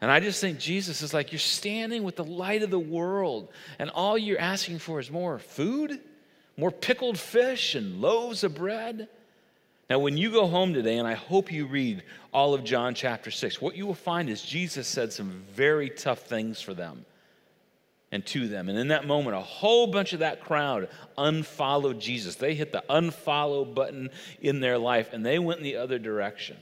And 0.02 0.10
I 0.10 0.20
just 0.20 0.42
think 0.42 0.58
Jesus 0.58 1.04
is 1.04 1.14
like, 1.14 1.32
you're 1.32 1.40
standing 1.40 2.04
with 2.04 2.16
the 2.16 2.24
light 2.24 2.64
of 2.64 2.72
the 2.72 2.80
world, 2.80 3.50
and 3.78 3.90
all 3.92 4.18
you're 4.18 4.40
asking 4.40 4.80
for 4.80 5.00
is 5.00 5.12
more 5.12 5.38
food, 5.38 6.00
more 6.58 6.72
pickled 6.72 7.20
fish, 7.20 7.76
and 7.76 8.02
loaves 8.02 8.44
of 8.44 8.56
bread. 8.56 9.08
Now, 9.92 10.00
when 10.00 10.18
you 10.18 10.32
go 10.32 10.48
home 10.48 10.74
today, 10.74 10.98
and 10.98 11.08
I 11.08 11.14
hope 11.14 11.52
you 11.52 11.68
read 11.68 12.02
all 12.34 12.56
of 12.56 12.64
John 12.64 12.96
chapter 12.96 13.30
6, 13.30 13.62
what 13.62 13.76
you 13.76 13.86
will 13.86 13.94
find 13.94 14.30
is 14.30 14.42
Jesus 14.42 14.88
said 14.88 15.14
some 15.14 15.44
very 15.54 15.90
tough 15.90 16.20
things 16.20 16.62
for 16.62 16.74
them 16.74 17.06
and 18.12 18.26
to 18.28 18.48
them. 18.48 18.70
And 18.70 18.78
in 18.80 18.88
that 18.88 19.06
moment, 19.06 19.36
a 19.36 19.42
whole 19.42 19.88
bunch 19.88 20.14
of 20.14 20.20
that 20.20 20.42
crowd 20.42 20.90
unfollowed 21.18 22.00
Jesus. 22.00 22.36
They 22.36 22.56
hit 22.56 22.72
the 22.72 22.84
unfollow 22.90 23.72
button 23.74 24.10
in 24.42 24.62
their 24.62 24.78
life, 24.78 25.14
and 25.14 25.26
they 25.26 25.40
went 25.40 25.60
in 25.60 25.64
the 25.64 25.76
other 25.76 26.00
direction. 26.00 26.58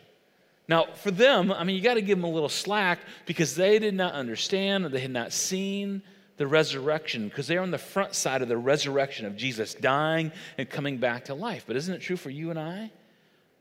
Now, 0.69 0.85
for 0.85 1.09
them, 1.09 1.51
I 1.51 1.63
mean, 1.63 1.75
you 1.75 1.81
got 1.81 1.95
to 1.95 2.01
give 2.01 2.19
them 2.19 2.25
a 2.25 2.29
little 2.29 2.47
slack 2.47 2.99
because 3.25 3.55
they 3.55 3.79
did 3.79 3.95
not 3.95 4.13
understand 4.13 4.85
or 4.85 4.89
they 4.89 4.99
had 4.99 5.09
not 5.09 5.33
seen 5.33 6.03
the 6.37 6.45
resurrection 6.45 7.27
because 7.27 7.47
they're 7.47 7.63
on 7.63 7.71
the 7.71 7.79
front 7.79 8.13
side 8.13 8.43
of 8.43 8.47
the 8.49 8.55
resurrection 8.55 9.25
of 9.25 9.35
Jesus 9.35 9.73
dying 9.73 10.31
and 10.59 10.69
coming 10.69 10.97
back 10.97 11.25
to 11.25 11.33
life. 11.33 11.63
But 11.65 11.75
isn't 11.75 11.95
it 11.95 12.01
true 12.01 12.15
for 12.15 12.29
you 12.29 12.51
and 12.51 12.59
I? 12.59 12.91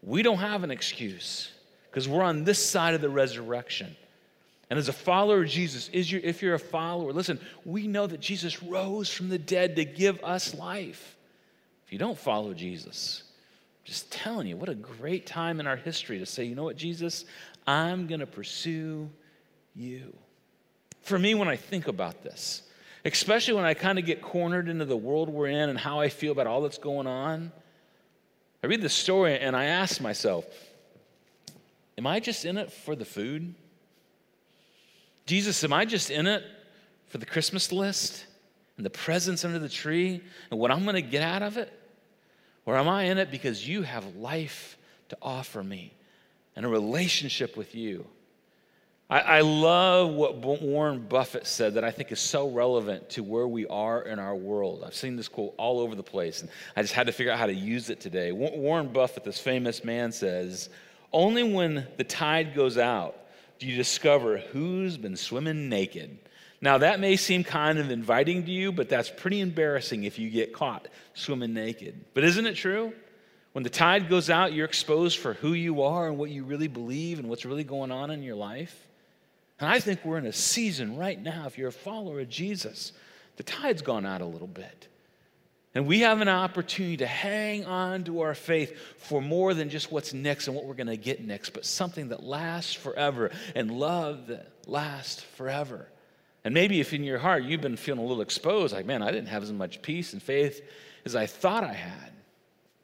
We 0.02 0.22
don't 0.22 0.36
have 0.36 0.64
an 0.64 0.70
excuse 0.70 1.50
because 1.90 2.06
we're 2.06 2.22
on 2.22 2.44
this 2.44 2.62
side 2.62 2.92
of 2.92 3.00
the 3.00 3.08
resurrection. 3.08 3.96
And 4.68 4.78
as 4.78 4.90
a 4.90 4.92
follower 4.92 5.44
of 5.44 5.48
Jesus, 5.48 5.88
is 5.94 6.12
your, 6.12 6.20
if 6.22 6.42
you're 6.42 6.56
a 6.56 6.58
follower, 6.58 7.14
listen, 7.14 7.40
we 7.64 7.86
know 7.86 8.06
that 8.06 8.20
Jesus 8.20 8.62
rose 8.62 9.10
from 9.10 9.30
the 9.30 9.38
dead 9.38 9.76
to 9.76 9.86
give 9.86 10.22
us 10.22 10.54
life. 10.54 11.16
If 11.86 11.92
you 11.94 11.98
don't 11.98 12.18
follow 12.18 12.52
Jesus, 12.52 13.22
Just 13.88 14.12
telling 14.12 14.46
you, 14.46 14.54
what 14.54 14.68
a 14.68 14.74
great 14.74 15.24
time 15.24 15.60
in 15.60 15.66
our 15.66 15.76
history 15.76 16.18
to 16.18 16.26
say, 16.26 16.44
you 16.44 16.54
know 16.54 16.64
what, 16.64 16.76
Jesus, 16.76 17.24
I'm 17.66 18.06
going 18.06 18.20
to 18.20 18.26
pursue 18.26 19.08
you. 19.74 20.14
For 21.00 21.18
me, 21.18 21.34
when 21.34 21.48
I 21.48 21.56
think 21.56 21.88
about 21.88 22.22
this, 22.22 22.64
especially 23.06 23.54
when 23.54 23.64
I 23.64 23.72
kind 23.72 23.98
of 23.98 24.04
get 24.04 24.20
cornered 24.20 24.68
into 24.68 24.84
the 24.84 24.94
world 24.94 25.30
we're 25.30 25.46
in 25.46 25.70
and 25.70 25.78
how 25.78 26.00
I 26.00 26.10
feel 26.10 26.32
about 26.32 26.46
all 26.46 26.60
that's 26.60 26.76
going 26.76 27.06
on, 27.06 27.50
I 28.62 28.66
read 28.66 28.82
the 28.82 28.90
story 28.90 29.38
and 29.38 29.56
I 29.56 29.64
ask 29.64 30.02
myself, 30.02 30.44
am 31.96 32.06
I 32.06 32.20
just 32.20 32.44
in 32.44 32.58
it 32.58 32.70
for 32.70 32.94
the 32.94 33.06
food? 33.06 33.54
Jesus, 35.24 35.64
am 35.64 35.72
I 35.72 35.86
just 35.86 36.10
in 36.10 36.26
it 36.26 36.44
for 37.06 37.16
the 37.16 37.24
Christmas 37.24 37.72
list 37.72 38.26
and 38.76 38.84
the 38.84 38.90
presents 38.90 39.46
under 39.46 39.58
the 39.58 39.66
tree 39.70 40.20
and 40.50 40.60
what 40.60 40.70
I'm 40.70 40.82
going 40.82 40.96
to 40.96 41.00
get 41.00 41.22
out 41.22 41.42
of 41.42 41.56
it? 41.56 41.72
Or 42.68 42.76
am 42.76 42.86
I 42.86 43.04
in 43.04 43.16
it 43.16 43.30
because 43.30 43.66
you 43.66 43.80
have 43.80 44.16
life 44.16 44.76
to 45.08 45.16
offer 45.22 45.64
me 45.64 45.94
and 46.54 46.66
a 46.66 46.68
relationship 46.68 47.56
with 47.56 47.74
you? 47.74 48.04
I, 49.08 49.20
I 49.20 49.40
love 49.40 50.10
what 50.10 50.36
Warren 50.36 51.06
Buffett 51.08 51.46
said 51.46 51.72
that 51.74 51.84
I 51.84 51.90
think 51.90 52.12
is 52.12 52.20
so 52.20 52.46
relevant 52.46 53.08
to 53.08 53.22
where 53.22 53.48
we 53.48 53.66
are 53.68 54.02
in 54.02 54.18
our 54.18 54.36
world. 54.36 54.84
I've 54.86 54.94
seen 54.94 55.16
this 55.16 55.28
quote 55.28 55.54
all 55.56 55.80
over 55.80 55.94
the 55.94 56.02
place, 56.02 56.42
and 56.42 56.50
I 56.76 56.82
just 56.82 56.92
had 56.92 57.06
to 57.06 57.12
figure 57.14 57.32
out 57.32 57.38
how 57.38 57.46
to 57.46 57.54
use 57.54 57.88
it 57.88 58.00
today. 58.00 58.32
Warren 58.32 58.88
Buffett, 58.88 59.24
this 59.24 59.40
famous 59.40 59.82
man, 59.82 60.12
says, 60.12 60.68
Only 61.10 61.50
when 61.50 61.86
the 61.96 62.04
tide 62.04 62.54
goes 62.54 62.76
out 62.76 63.16
do 63.58 63.66
you 63.66 63.76
discover 63.76 64.36
who's 64.52 64.98
been 64.98 65.16
swimming 65.16 65.70
naked. 65.70 66.18
Now, 66.60 66.78
that 66.78 66.98
may 66.98 67.16
seem 67.16 67.44
kind 67.44 67.78
of 67.78 67.90
inviting 67.90 68.44
to 68.44 68.50
you, 68.50 68.72
but 68.72 68.88
that's 68.88 69.10
pretty 69.10 69.40
embarrassing 69.40 70.04
if 70.04 70.18
you 70.18 70.28
get 70.28 70.52
caught 70.52 70.88
swimming 71.14 71.54
naked. 71.54 72.04
But 72.14 72.24
isn't 72.24 72.46
it 72.46 72.56
true? 72.56 72.92
When 73.52 73.62
the 73.62 73.70
tide 73.70 74.08
goes 74.08 74.28
out, 74.28 74.52
you're 74.52 74.66
exposed 74.66 75.18
for 75.18 75.34
who 75.34 75.52
you 75.52 75.82
are 75.82 76.08
and 76.08 76.18
what 76.18 76.30
you 76.30 76.44
really 76.44 76.68
believe 76.68 77.18
and 77.18 77.28
what's 77.28 77.44
really 77.44 77.64
going 77.64 77.90
on 77.90 78.10
in 78.10 78.22
your 78.22 78.36
life. 78.36 78.86
And 79.60 79.68
I 79.68 79.80
think 79.80 80.04
we're 80.04 80.18
in 80.18 80.26
a 80.26 80.32
season 80.32 80.96
right 80.96 81.20
now, 81.20 81.46
if 81.46 81.58
you're 81.58 81.68
a 81.68 81.72
follower 81.72 82.20
of 82.20 82.28
Jesus, 82.28 82.92
the 83.36 83.42
tide's 83.42 83.82
gone 83.82 84.06
out 84.06 84.20
a 84.20 84.26
little 84.26 84.48
bit. 84.48 84.88
And 85.74 85.86
we 85.86 86.00
have 86.00 86.20
an 86.20 86.28
opportunity 86.28 86.98
to 86.98 87.06
hang 87.06 87.64
on 87.64 88.04
to 88.04 88.22
our 88.22 88.34
faith 88.34 88.76
for 88.96 89.20
more 89.20 89.54
than 89.54 89.70
just 89.70 89.92
what's 89.92 90.12
next 90.12 90.48
and 90.48 90.56
what 90.56 90.64
we're 90.64 90.74
going 90.74 90.88
to 90.88 90.96
get 90.96 91.24
next, 91.24 91.50
but 91.50 91.64
something 91.64 92.08
that 92.08 92.22
lasts 92.22 92.74
forever 92.74 93.30
and 93.54 93.70
love 93.70 94.28
that 94.28 94.50
lasts 94.66 95.22
forever. 95.22 95.88
And 96.48 96.54
maybe 96.54 96.80
if 96.80 96.94
in 96.94 97.04
your 97.04 97.18
heart 97.18 97.42
you've 97.42 97.60
been 97.60 97.76
feeling 97.76 98.00
a 98.00 98.06
little 98.06 98.22
exposed, 98.22 98.72
like, 98.72 98.86
man, 98.86 99.02
I 99.02 99.10
didn't 99.10 99.28
have 99.28 99.42
as 99.42 99.52
much 99.52 99.82
peace 99.82 100.14
and 100.14 100.22
faith 100.22 100.62
as 101.04 101.14
I 101.14 101.26
thought 101.26 101.62
I 101.62 101.74
had, 101.74 102.10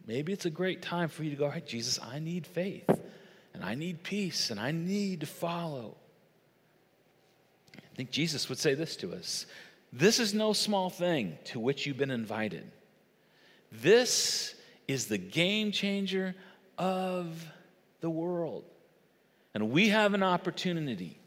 maybe 0.06 0.34
it's 0.34 0.44
a 0.44 0.50
great 0.50 0.82
time 0.82 1.08
for 1.08 1.24
you 1.24 1.30
to 1.30 1.36
go, 1.36 1.48
hey, 1.48 1.62
Jesus, 1.64 1.98
I 1.98 2.18
need 2.18 2.46
faith 2.46 2.84
and 3.54 3.64
I 3.64 3.74
need 3.74 4.02
peace 4.02 4.50
and 4.50 4.60
I 4.60 4.70
need 4.70 5.20
to 5.20 5.26
follow. 5.26 5.96
I 7.74 7.96
think 7.96 8.10
Jesus 8.10 8.50
would 8.50 8.58
say 8.58 8.74
this 8.74 8.96
to 8.96 9.14
us 9.14 9.46
This 9.94 10.18
is 10.18 10.34
no 10.34 10.52
small 10.52 10.90
thing 10.90 11.38
to 11.44 11.58
which 11.58 11.86
you've 11.86 11.96
been 11.96 12.10
invited. 12.10 12.70
This 13.72 14.54
is 14.86 15.06
the 15.06 15.16
game 15.16 15.72
changer 15.72 16.34
of 16.76 17.46
the 18.02 18.10
world. 18.10 18.64
And 19.54 19.70
we 19.70 19.88
have 19.88 20.12
an 20.12 20.22
opportunity 20.22 21.18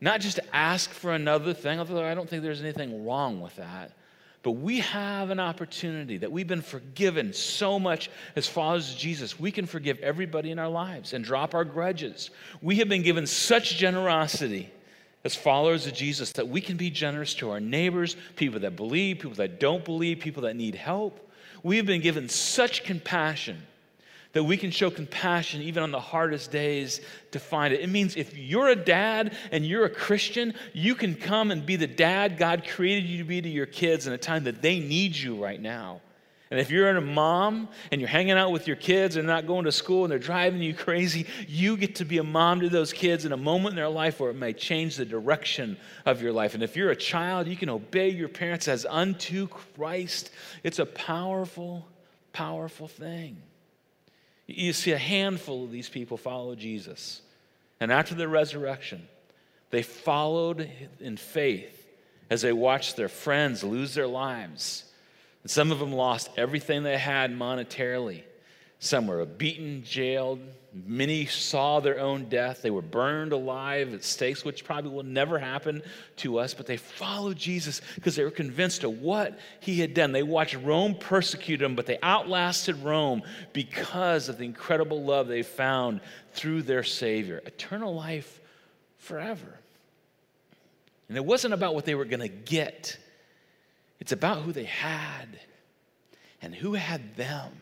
not 0.00 0.20
just 0.20 0.40
ask 0.52 0.90
for 0.90 1.12
another 1.12 1.52
thing, 1.52 1.78
although 1.78 2.04
I 2.04 2.14
don't 2.14 2.28
think 2.28 2.42
there's 2.42 2.62
anything 2.62 3.04
wrong 3.04 3.40
with 3.40 3.56
that. 3.56 3.92
But 4.42 4.52
we 4.52 4.80
have 4.80 5.28
an 5.28 5.38
opportunity 5.38 6.16
that 6.18 6.32
we've 6.32 6.48
been 6.48 6.62
forgiven 6.62 7.34
so 7.34 7.78
much 7.78 8.10
as 8.36 8.46
followers 8.46 8.92
of 8.92 8.96
Jesus. 8.96 9.38
We 9.38 9.52
can 9.52 9.66
forgive 9.66 9.98
everybody 9.98 10.50
in 10.50 10.58
our 10.58 10.68
lives 10.68 11.12
and 11.12 11.22
drop 11.22 11.54
our 11.54 11.64
grudges. 11.64 12.30
We 12.62 12.76
have 12.76 12.88
been 12.88 13.02
given 13.02 13.26
such 13.26 13.76
generosity 13.76 14.72
as 15.24 15.36
followers 15.36 15.86
of 15.86 15.92
Jesus 15.92 16.32
that 16.32 16.48
we 16.48 16.62
can 16.62 16.78
be 16.78 16.88
generous 16.88 17.34
to 17.34 17.50
our 17.50 17.60
neighbors, 17.60 18.16
people 18.36 18.60
that 18.60 18.76
believe, 18.76 19.16
people 19.16 19.34
that 19.36 19.60
don't 19.60 19.84
believe, 19.84 20.20
people 20.20 20.44
that 20.44 20.56
need 20.56 20.74
help. 20.74 21.30
We 21.62 21.76
have 21.76 21.84
been 21.84 22.00
given 22.00 22.30
such 22.30 22.84
compassion 22.84 23.66
that 24.32 24.44
we 24.44 24.56
can 24.56 24.70
show 24.70 24.90
compassion 24.90 25.60
even 25.62 25.82
on 25.82 25.90
the 25.90 26.00
hardest 26.00 26.52
days 26.52 27.00
to 27.32 27.40
find 27.40 27.74
it. 27.74 27.80
It 27.80 27.88
means 27.88 28.16
if 28.16 28.36
you're 28.36 28.68
a 28.68 28.76
dad 28.76 29.36
and 29.50 29.66
you're 29.66 29.84
a 29.84 29.90
Christian, 29.90 30.54
you 30.72 30.94
can 30.94 31.14
come 31.14 31.50
and 31.50 31.66
be 31.66 31.76
the 31.76 31.86
dad 31.86 32.38
God 32.38 32.66
created 32.66 33.08
you 33.08 33.18
to 33.18 33.24
be 33.24 33.42
to 33.42 33.48
your 33.48 33.66
kids 33.66 34.06
in 34.06 34.12
a 34.12 34.18
time 34.18 34.44
that 34.44 34.62
they 34.62 34.78
need 34.78 35.16
you 35.16 35.42
right 35.42 35.60
now. 35.60 36.00
And 36.52 36.58
if 36.58 36.68
you're 36.68 36.88
a 36.90 37.00
mom 37.00 37.68
and 37.92 38.00
you're 38.00 38.08
hanging 38.08 38.32
out 38.32 38.50
with 38.50 38.66
your 38.66 38.74
kids 38.74 39.14
and 39.14 39.24
not 39.24 39.46
going 39.46 39.66
to 39.66 39.72
school 39.72 40.02
and 40.02 40.10
they're 40.10 40.18
driving 40.18 40.60
you 40.60 40.74
crazy, 40.74 41.26
you 41.46 41.76
get 41.76 41.96
to 41.96 42.04
be 42.04 42.18
a 42.18 42.24
mom 42.24 42.60
to 42.60 42.68
those 42.68 42.92
kids 42.92 43.24
in 43.24 43.30
a 43.30 43.36
moment 43.36 43.74
in 43.74 43.76
their 43.76 43.88
life 43.88 44.18
where 44.18 44.30
it 44.30 44.36
may 44.36 44.52
change 44.52 44.96
the 44.96 45.04
direction 45.04 45.76
of 46.06 46.20
your 46.20 46.32
life. 46.32 46.54
And 46.54 46.62
if 46.62 46.76
you're 46.76 46.90
a 46.90 46.96
child, 46.96 47.46
you 47.46 47.56
can 47.56 47.68
obey 47.68 48.08
your 48.08 48.28
parents 48.28 48.66
as 48.66 48.84
unto 48.84 49.46
Christ. 49.46 50.30
It's 50.64 50.80
a 50.80 50.86
powerful, 50.86 51.86
powerful 52.32 52.88
thing. 52.88 53.36
You 54.56 54.72
see 54.72 54.92
a 54.92 54.98
handful 54.98 55.64
of 55.64 55.70
these 55.70 55.88
people 55.88 56.16
follow 56.16 56.54
Jesus. 56.54 57.22
And 57.80 57.92
after 57.92 58.14
the 58.14 58.28
resurrection, 58.28 59.08
they 59.70 59.82
followed 59.82 60.70
in 61.00 61.16
faith 61.16 61.88
as 62.28 62.42
they 62.42 62.52
watched 62.52 62.96
their 62.96 63.08
friends 63.08 63.64
lose 63.64 63.94
their 63.94 64.06
lives 64.06 64.84
and 65.42 65.50
some 65.50 65.72
of 65.72 65.78
them 65.78 65.92
lost 65.92 66.30
everything 66.36 66.82
they 66.82 66.98
had 66.98 67.30
monetarily. 67.30 68.22
Some 68.82 69.06
were 69.06 69.24
beaten, 69.26 69.84
jailed. 69.84 70.40
Many 70.72 71.26
saw 71.26 71.80
their 71.80 72.00
own 72.00 72.30
death. 72.30 72.62
They 72.62 72.70
were 72.70 72.80
burned 72.80 73.32
alive 73.32 73.92
at 73.92 74.02
stakes, 74.02 74.42
which 74.42 74.64
probably 74.64 74.90
will 74.90 75.02
never 75.02 75.38
happen 75.38 75.82
to 76.16 76.38
us, 76.38 76.54
but 76.54 76.66
they 76.66 76.78
followed 76.78 77.36
Jesus 77.36 77.82
because 77.94 78.16
they 78.16 78.24
were 78.24 78.30
convinced 78.30 78.82
of 78.82 79.02
what 79.02 79.38
he 79.60 79.80
had 79.80 79.92
done. 79.92 80.12
They 80.12 80.22
watched 80.22 80.54
Rome 80.56 80.94
persecute 80.94 81.58
them, 81.58 81.74
but 81.74 81.84
they 81.84 81.98
outlasted 82.02 82.76
Rome 82.82 83.22
because 83.52 84.30
of 84.30 84.38
the 84.38 84.44
incredible 84.44 85.04
love 85.04 85.28
they 85.28 85.42
found 85.42 86.00
through 86.32 86.62
their 86.62 86.82
Savior. 86.82 87.42
Eternal 87.44 87.94
life 87.94 88.40
forever. 88.96 89.58
And 91.08 91.18
it 91.18 91.24
wasn't 91.24 91.52
about 91.52 91.74
what 91.74 91.84
they 91.84 91.94
were 91.94 92.06
going 92.06 92.20
to 92.20 92.28
get, 92.28 92.96
it's 93.98 94.12
about 94.12 94.38
who 94.38 94.52
they 94.52 94.64
had 94.64 95.38
and 96.40 96.54
who 96.54 96.72
had 96.72 97.16
them. 97.16 97.52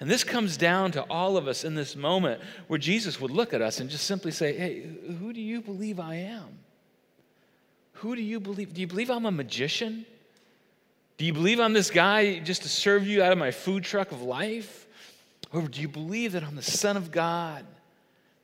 And 0.00 0.10
this 0.10 0.24
comes 0.24 0.56
down 0.56 0.92
to 0.92 1.02
all 1.04 1.36
of 1.36 1.46
us 1.46 1.64
in 1.64 1.74
this 1.74 1.94
moment 1.94 2.40
where 2.66 2.78
Jesus 2.78 3.20
would 3.20 3.30
look 3.30 3.54
at 3.54 3.62
us 3.62 3.80
and 3.80 3.88
just 3.88 4.04
simply 4.04 4.32
say, 4.32 4.56
Hey, 4.56 4.86
who 5.20 5.32
do 5.32 5.40
you 5.40 5.60
believe 5.60 6.00
I 6.00 6.16
am? 6.16 6.58
Who 7.94 8.16
do 8.16 8.22
you 8.22 8.40
believe? 8.40 8.74
Do 8.74 8.80
you 8.80 8.86
believe 8.86 9.10
I'm 9.10 9.26
a 9.26 9.30
magician? 9.30 10.04
Do 11.16 11.24
you 11.24 11.32
believe 11.32 11.60
I'm 11.60 11.72
this 11.72 11.90
guy 11.90 12.40
just 12.40 12.62
to 12.62 12.68
serve 12.68 13.06
you 13.06 13.22
out 13.22 13.32
of 13.32 13.38
my 13.38 13.52
food 13.52 13.84
truck 13.84 14.10
of 14.10 14.22
life? 14.22 14.86
Or 15.52 15.62
do 15.62 15.80
you 15.80 15.88
believe 15.88 16.32
that 16.32 16.42
I'm 16.42 16.56
the 16.56 16.62
Son 16.62 16.96
of 16.96 17.12
God 17.12 17.64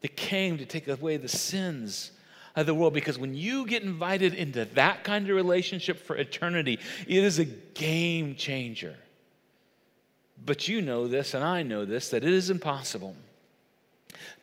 that 0.02 0.16
came 0.16 0.58
to 0.58 0.64
take 0.64 0.86
away 0.86 1.16
the 1.16 1.28
sins 1.28 2.12
of 2.54 2.66
the 2.66 2.74
world 2.74 2.94
because 2.94 3.18
when 3.18 3.34
you 3.34 3.66
get 3.66 3.82
invited 3.82 4.34
into 4.34 4.64
that 4.66 5.04
kind 5.04 5.28
of 5.28 5.34
relationship 5.34 5.98
for 5.98 6.16
eternity, 6.16 6.78
it 7.06 7.24
is 7.24 7.38
a 7.38 7.44
game 7.44 8.34
changer. 8.36 8.96
But 10.44 10.68
you 10.68 10.80
know 10.80 11.06
this, 11.06 11.34
and 11.34 11.44
I 11.44 11.62
know 11.62 11.84
this, 11.84 12.10
that 12.10 12.24
it 12.24 12.32
is 12.32 12.50
impossible 12.50 13.14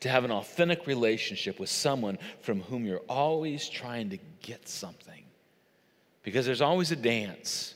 to 0.00 0.08
have 0.08 0.24
an 0.24 0.30
authentic 0.30 0.86
relationship 0.86 1.58
with 1.58 1.68
someone 1.68 2.18
from 2.40 2.60
whom 2.62 2.84
you're 2.84 3.02
always 3.08 3.68
trying 3.68 4.10
to 4.10 4.18
get 4.40 4.68
something. 4.68 5.24
Because 6.22 6.46
there's 6.46 6.60
always 6.60 6.92
a 6.92 6.96
dance, 6.96 7.74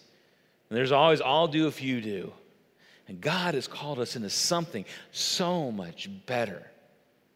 and 0.68 0.76
there's 0.76 0.92
always, 0.92 1.20
I'll 1.20 1.48
do 1.48 1.66
if 1.66 1.82
you 1.82 2.00
do. 2.00 2.32
And 3.08 3.20
God 3.20 3.54
has 3.54 3.66
called 3.66 3.98
us 3.98 4.14
into 4.14 4.30
something 4.30 4.84
so 5.10 5.72
much 5.72 6.08
better. 6.26 6.62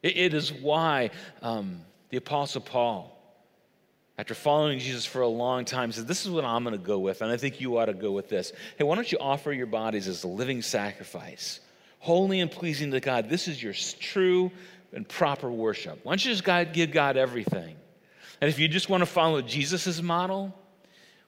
it, 0.03 0.17
it 0.17 0.35
is 0.35 0.53
why. 0.53 1.11
Um, 1.43 1.81
the 2.11 2.19
Apostle 2.19 2.61
Paul, 2.61 3.16
after 4.19 4.35
following 4.35 4.79
Jesus 4.79 5.05
for 5.05 5.21
a 5.21 5.29
long 5.29 5.65
time, 5.65 5.93
says, 5.93 6.07
This 6.07 6.25
is 6.25 6.31
what 6.31 6.45
I'm 6.45 6.65
going 6.65 6.79
to 6.79 6.85
go 6.85 6.99
with, 6.99 7.21
and 7.21 7.31
I 7.31 7.37
think 7.37 7.61
you 7.61 7.79
ought 7.79 7.87
to 7.87 7.95
go 7.95 8.13
with 8.13 8.29
this. 8.29 8.53
Hey, 8.79 8.85
why 8.85 8.95
don't 8.95 9.11
you 9.11 9.19
offer 9.19 9.53
your 9.53 9.67
bodies 9.67 10.09
as 10.09 10.25
a 10.25 10.29
living 10.29 10.63
sacrifice, 10.63 11.61
holy 11.99 12.41
and 12.41 12.51
pleasing 12.51 12.91
to 12.93 13.01
God? 13.01 13.29
This 13.29 13.47
is 13.49 13.63
your 13.63 13.75
true 13.75 14.51
and 14.93 15.07
proper 15.07 15.51
worship. 15.51 16.01
Why 16.03 16.13
don't 16.13 16.25
you 16.25 16.33
just 16.33 16.45
God, 16.45 16.73
give 16.73 16.93
God 16.93 17.17
everything? 17.17 17.77
And 18.41 18.49
if 18.49 18.59
you 18.59 18.69
just 18.69 18.89
want 18.89 19.03
to 19.03 19.07
follow 19.07 19.43
Jesus' 19.43 20.01
model, 20.01 20.55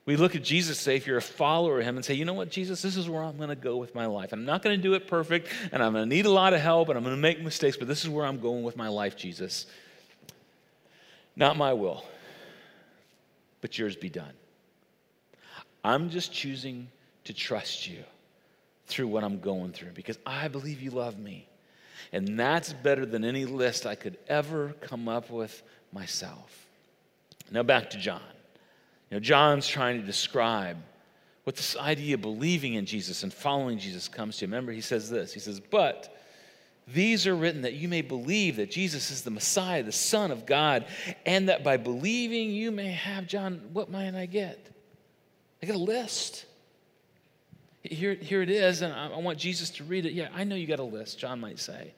we 0.09 0.17
look 0.17 0.35
at 0.35 0.43
Jesus, 0.43 0.81
say, 0.81 0.97
if 0.97 1.07
you're 1.07 1.19
a 1.19 1.23
follower 1.23 1.81
of 1.81 1.85
him, 1.85 1.97
and 1.97 2.05
say, 2.05 2.15
you 2.15 2.25
know 2.25 2.33
what, 2.33 2.51
Jesus, 2.51 2.81
this 2.81 2.97
is 2.97 3.11
where 3.11 3.23
I'm 3.23 3.37
going 3.37 3.51
to 3.51 3.55
go 3.55 3.77
with 3.77 3.95
my 3.95 4.07
life. 4.07 4.33
I'm 4.33 4.47
not 4.47 4.63
going 4.63 4.75
to 4.75 4.83
do 4.83 4.95
it 4.95 5.07
perfect, 5.07 5.49
and 5.71 5.83
I'm 5.83 5.93
going 5.93 6.09
to 6.09 6.15
need 6.15 6.25
a 6.25 6.31
lot 6.31 6.55
of 6.55 6.61
help, 6.61 6.89
and 6.89 6.97
I'm 6.97 7.05
going 7.05 7.15
to 7.15 7.21
make 7.21 7.43
mistakes, 7.43 7.77
but 7.77 7.89
this 7.89 8.05
is 8.05 8.09
where 8.09 8.25
I'm 8.25 8.41
going 8.41 8.63
with 8.63 8.75
my 8.75 8.89
life, 8.89 9.17
Jesus. 9.17 9.67
Not 11.37 11.59
my 11.59 11.75
will, 11.75 12.05
but 13.61 13.79
yours 13.79 13.97
be 13.97 14.09
done. 14.09 14.33
I'm 15.85 16.11
just 16.11 16.33
choosing 16.33 16.89
to 17.25 17.33
trust 17.33 17.89
you 17.89 18.03
through 18.87 19.09
what 19.09 19.25
I'm 19.25 19.41
going 19.41 19.73
through 19.73 19.91
because 19.93 20.19
I 20.27 20.49
believe 20.49 20.81
you 20.81 20.91
love 20.91 21.19
me. 21.19 21.47
And 22.13 22.39
that's 22.39 22.73
better 22.73 23.05
than 23.05 23.25
any 23.25 23.45
list 23.45 23.87
I 23.87 23.95
could 23.95 24.17
ever 24.29 24.75
come 24.81 25.09
up 25.09 25.31
with 25.31 25.63
myself. 25.93 26.67
Now 27.51 27.63
back 27.63 27.91
to 27.91 27.99
John. 27.99 28.21
You 29.11 29.17
know, 29.17 29.21
John's 29.21 29.67
trying 29.67 30.01
to 30.01 30.07
describe 30.07 30.77
what 31.45 31.57
this 31.57 31.77
idea 31.77 32.15
of 32.15 32.23
believing 32.23 32.75
in 32.75 32.85
Jesus 32.85 33.23
and 33.23 33.33
following 33.33 33.79
Jesus 33.79 34.07
comes 34.07 34.37
to. 34.39 34.47
Remember, 34.47 34.73
he 34.73 34.83
says 34.83 35.09
this 35.09 35.33
He 35.33 35.41
says, 35.41 35.61
But 35.61 36.18
these 36.93 37.27
are 37.27 37.37
written 37.37 37.63
that 37.63 37.75
you 37.75 37.89
may 37.89 38.03
believe 38.03 38.57
that 38.57 38.71
Jesus 38.71 39.11
is 39.11 39.23
the 39.23 39.31
Messiah, 39.31 39.83
the 39.83 39.93
Son 39.93 40.31
of 40.31 40.47
God, 40.47 40.87
and 41.27 41.49
that 41.49 41.63
by 41.63 41.77
believing 41.77 42.51
you 42.51 42.71
may 42.71 42.93
have, 42.93 43.27
John, 43.27 43.61
what 43.73 43.91
might 43.91 44.15
I 44.15 44.27
get? 44.27 44.71
I 45.63 45.67
get 45.67 45.75
a 45.75 45.79
list. 45.79 46.47
Here, 47.83 48.15
here 48.15 48.43
it 48.43 48.51
is, 48.51 48.83
and 48.83 48.93
I, 48.93 49.09
I 49.09 49.19
want 49.19 49.39
Jesus 49.39 49.71
to 49.71 49.85
read 49.85 50.07
it. 50.07 50.13
Yeah, 50.13 50.29
I 50.35 50.45
know 50.45 50.55
you 50.55 50.67
got 50.67 50.79
a 50.79 50.85
list, 50.85 51.19
John 51.19 51.41
might 51.41 51.59
say. 51.59 51.93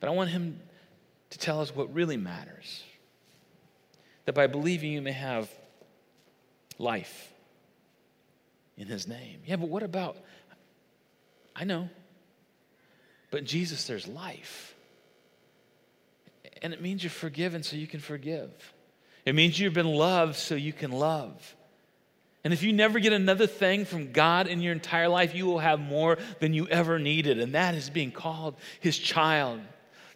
But 0.00 0.08
I 0.08 0.12
want 0.12 0.30
him 0.30 0.60
to 1.30 1.38
tell 1.38 1.60
us 1.60 1.74
what 1.74 1.92
really 1.94 2.16
matters. 2.16 2.82
That 4.26 4.34
by 4.34 4.46
believing 4.46 4.92
you 4.92 5.02
may 5.02 5.12
have 5.12 5.50
life 6.78 7.32
in 8.76 8.86
his 8.86 9.06
name. 9.06 9.40
Yeah, 9.46 9.56
but 9.56 9.68
what 9.68 9.82
about, 9.82 10.16
I 11.54 11.64
know, 11.64 11.88
but 13.34 13.42
Jesus 13.42 13.88
there's 13.88 14.06
life. 14.06 14.76
And 16.62 16.72
it 16.72 16.80
means 16.80 17.02
you're 17.02 17.10
forgiven 17.10 17.64
so 17.64 17.74
you 17.74 17.88
can 17.88 17.98
forgive. 17.98 18.48
It 19.26 19.34
means 19.34 19.58
you've 19.58 19.74
been 19.74 19.92
loved 19.92 20.36
so 20.36 20.54
you 20.54 20.72
can 20.72 20.92
love. 20.92 21.56
And 22.44 22.52
if 22.52 22.62
you 22.62 22.72
never 22.72 23.00
get 23.00 23.12
another 23.12 23.48
thing 23.48 23.86
from 23.86 24.12
God 24.12 24.46
in 24.46 24.60
your 24.60 24.72
entire 24.72 25.08
life, 25.08 25.34
you 25.34 25.46
will 25.46 25.58
have 25.58 25.80
more 25.80 26.16
than 26.38 26.54
you 26.54 26.68
ever 26.68 27.00
needed. 27.00 27.40
And 27.40 27.56
that 27.56 27.74
is 27.74 27.90
being 27.90 28.12
called 28.12 28.54
his 28.78 28.96
child. 28.96 29.60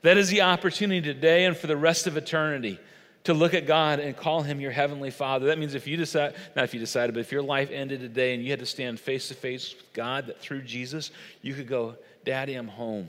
That 0.02 0.16
is 0.16 0.28
the 0.28 0.42
opportunity 0.42 1.00
today 1.02 1.44
and 1.44 1.56
for 1.56 1.66
the 1.66 1.76
rest 1.76 2.06
of 2.06 2.16
eternity 2.16 2.78
to 3.24 3.34
look 3.34 3.52
at 3.52 3.66
God 3.66 3.98
and 3.98 4.16
call 4.16 4.42
him 4.42 4.60
your 4.60 4.70
heavenly 4.70 5.10
father. 5.10 5.46
That 5.46 5.58
means 5.58 5.74
if 5.74 5.88
you 5.88 5.96
decide, 5.96 6.36
not 6.54 6.64
if 6.66 6.72
you 6.72 6.78
decided, 6.78 7.14
but 7.14 7.20
if 7.20 7.32
your 7.32 7.42
life 7.42 7.72
ended 7.72 7.98
today 7.98 8.32
and 8.32 8.44
you 8.44 8.50
had 8.50 8.60
to 8.60 8.66
stand 8.66 9.00
face 9.00 9.26
to 9.26 9.34
face 9.34 9.74
with 9.74 9.92
God, 9.92 10.28
that 10.28 10.40
through 10.40 10.62
Jesus, 10.62 11.10
you 11.42 11.54
could 11.54 11.66
go, 11.66 11.96
Daddy, 12.28 12.56
I'm 12.56 12.68
home. 12.68 13.08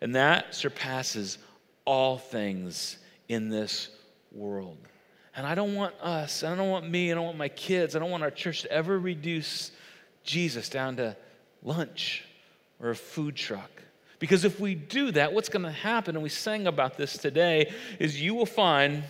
And 0.00 0.14
that 0.14 0.54
surpasses 0.54 1.36
all 1.84 2.16
things 2.16 2.96
in 3.28 3.50
this 3.50 3.90
world. 4.32 4.78
And 5.36 5.46
I 5.46 5.54
don't 5.54 5.74
want 5.74 5.94
us, 6.00 6.42
I 6.42 6.54
don't 6.56 6.70
want 6.70 6.88
me, 6.88 7.12
I 7.12 7.14
don't 7.14 7.26
want 7.26 7.36
my 7.36 7.50
kids, 7.50 7.94
I 7.94 7.98
don't 7.98 8.10
want 8.10 8.22
our 8.22 8.30
church 8.30 8.62
to 8.62 8.72
ever 8.72 8.98
reduce 8.98 9.72
Jesus 10.24 10.70
down 10.70 10.96
to 10.96 11.18
lunch 11.62 12.24
or 12.80 12.88
a 12.88 12.96
food 12.96 13.36
truck. 13.36 13.70
Because 14.18 14.46
if 14.46 14.58
we 14.58 14.74
do 14.74 15.10
that, 15.10 15.34
what's 15.34 15.50
going 15.50 15.66
to 15.66 15.70
happen, 15.70 16.16
and 16.16 16.22
we 16.22 16.30
sang 16.30 16.66
about 16.66 16.96
this 16.96 17.18
today, 17.18 17.70
is 17.98 18.18
you 18.18 18.34
will 18.34 18.46
find 18.46 19.04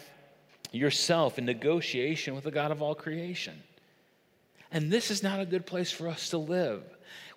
yourself 0.72 1.38
in 1.38 1.44
negotiation 1.44 2.34
with 2.34 2.42
the 2.42 2.50
God 2.50 2.72
of 2.72 2.82
all 2.82 2.96
creation. 2.96 3.62
And 4.72 4.90
this 4.90 5.12
is 5.12 5.22
not 5.22 5.38
a 5.38 5.46
good 5.46 5.66
place 5.66 5.92
for 5.92 6.08
us 6.08 6.30
to 6.30 6.38
live. 6.38 6.82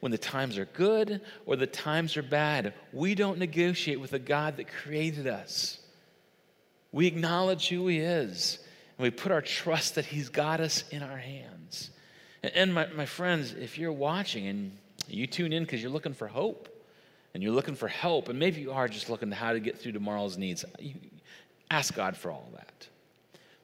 When 0.02 0.12
the 0.12 0.18
times 0.18 0.58
are 0.58 0.66
good 0.66 1.22
or 1.46 1.56
the 1.56 1.68
times 1.68 2.18
are 2.18 2.24
bad, 2.24 2.74
we 2.92 3.16
don't 3.16 3.38
negotiate 3.38 4.00
with 4.00 4.12
the 4.12 4.20
God 4.20 4.58
that 4.58 4.68
created 4.68 5.28
us. 5.28 5.80
We 6.92 7.08
acknowledge 7.08 7.70
who 7.70 7.88
He 7.88 8.00
is 8.00 8.60
and 8.98 9.04
we 9.04 9.12
put 9.12 9.32
our 9.32 9.42
trust 9.42 9.96
that 9.96 10.06
He's 10.06 10.30
got 10.30 10.60
us 10.60 10.84
in 10.92 11.02
our 11.02 11.18
hands. 11.18 11.92
And 12.44 12.74
my, 12.74 12.88
my 12.88 13.06
friends, 13.06 13.54
if 13.54 13.78
you're 13.78 13.92
watching 13.92 14.48
and 14.48 14.78
you 15.08 15.28
tune 15.28 15.54
in 15.54 15.64
because 15.64 15.82
you're 15.82 15.92
looking 15.92 16.14
for 16.14 16.28
hope 16.28 16.68
and 17.34 17.42
you're 17.42 17.54
looking 17.54 17.76
for 17.76 17.88
help, 17.88 18.30
and 18.30 18.38
maybe 18.38 18.62
you 18.62 18.72
are 18.72 18.88
just 18.88 19.10
looking 19.10 19.30
to 19.30 19.36
how 19.36 19.54
to 19.54 19.60
get 19.60 19.78
through 19.78 19.94
tomorrow's 19.94 20.38
needs, 20.38 20.66
you 20.80 20.96
ask 21.70 21.94
God 21.94 22.18
for 22.18 22.32
all 22.32 22.50
that. 22.56 22.88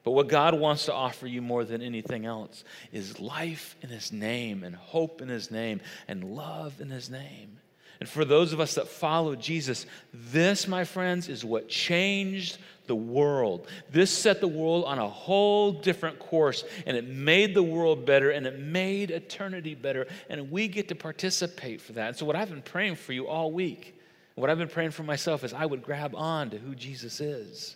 But 0.07 0.11
what 0.11 0.29
God 0.29 0.57
wants 0.57 0.85
to 0.85 0.93
offer 0.93 1.27
you 1.27 1.41
more 1.41 1.65
than 1.65 1.81
anything 1.81 2.25
else 2.25 2.63
is 2.93 3.19
life 3.19 3.75
in 3.81 3.89
His 3.89 4.13
name, 4.13 4.63
and 4.63 4.73
hope 4.73 5.21
in 5.21 5.27
His 5.27 5.51
name, 5.51 5.81
and 6.07 6.33
love 6.33 6.79
in 6.79 6.89
His 6.89 7.09
name. 7.09 7.57
And 7.99 8.07
for 8.07 8.23
those 8.23 8.53
of 8.53 8.61
us 8.61 8.75
that 8.75 8.87
follow 8.87 9.35
Jesus, 9.35 9.85
this, 10.13 10.65
my 10.65 10.85
friends, 10.85 11.27
is 11.27 11.43
what 11.43 11.67
changed 11.67 12.57
the 12.85 12.95
world. 12.95 13.67
This 13.91 14.09
set 14.09 14.39
the 14.39 14.47
world 14.47 14.85
on 14.85 14.97
a 14.97 15.09
whole 15.09 15.73
different 15.73 16.19
course, 16.19 16.63
and 16.85 16.95
it 16.95 17.05
made 17.05 17.53
the 17.53 17.61
world 17.61 18.05
better, 18.05 18.29
and 18.29 18.47
it 18.47 18.59
made 18.59 19.11
eternity 19.11 19.75
better, 19.75 20.07
and 20.29 20.49
we 20.49 20.69
get 20.69 20.87
to 20.87 20.95
participate 20.95 21.81
for 21.81 21.91
that. 21.91 22.07
And 22.07 22.15
so, 22.15 22.25
what 22.25 22.37
I've 22.37 22.49
been 22.49 22.61
praying 22.61 22.95
for 22.95 23.11
you 23.11 23.27
all 23.27 23.51
week, 23.51 23.99
what 24.35 24.49
I've 24.49 24.57
been 24.57 24.69
praying 24.69 24.91
for 24.91 25.03
myself, 25.03 25.43
is 25.43 25.51
I 25.51 25.65
would 25.65 25.83
grab 25.83 26.15
on 26.15 26.51
to 26.51 26.57
who 26.57 26.75
Jesus 26.75 27.19
is. 27.19 27.75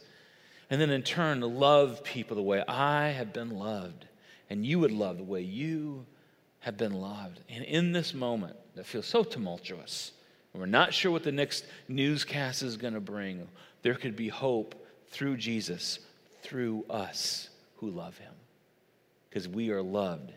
And 0.71 0.79
then, 0.79 0.89
in 0.89 1.03
turn, 1.03 1.41
love 1.41 2.01
people 2.01 2.37
the 2.37 2.41
way 2.41 2.63
I 2.65 3.09
have 3.09 3.33
been 3.33 3.51
loved, 3.51 4.05
and 4.49 4.65
you 4.65 4.79
would 4.79 4.93
love 4.93 5.17
the 5.17 5.23
way 5.23 5.41
you 5.41 6.05
have 6.61 6.77
been 6.77 6.93
loved. 6.93 7.41
And 7.49 7.65
in 7.65 7.91
this 7.91 8.13
moment 8.13 8.55
that 8.75 8.85
feels 8.85 9.05
so 9.05 9.25
tumultuous, 9.25 10.13
we're 10.53 10.65
not 10.65 10.93
sure 10.93 11.11
what 11.11 11.23
the 11.23 11.31
next 11.31 11.65
newscast 11.89 12.63
is 12.63 12.77
going 12.77 12.93
to 12.93 13.01
bring, 13.01 13.47
there 13.81 13.95
could 13.95 14.15
be 14.15 14.29
hope 14.29 14.87
through 15.09 15.35
Jesus, 15.35 15.99
through 16.41 16.85
us 16.89 17.49
who 17.77 17.89
love 17.89 18.17
him. 18.17 18.33
Because 19.29 19.49
we 19.49 19.71
are 19.71 19.81
loved 19.81 20.31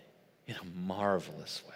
in 0.49 0.57
a 0.57 0.65
marvelous 0.77 1.63
way. 1.69 1.75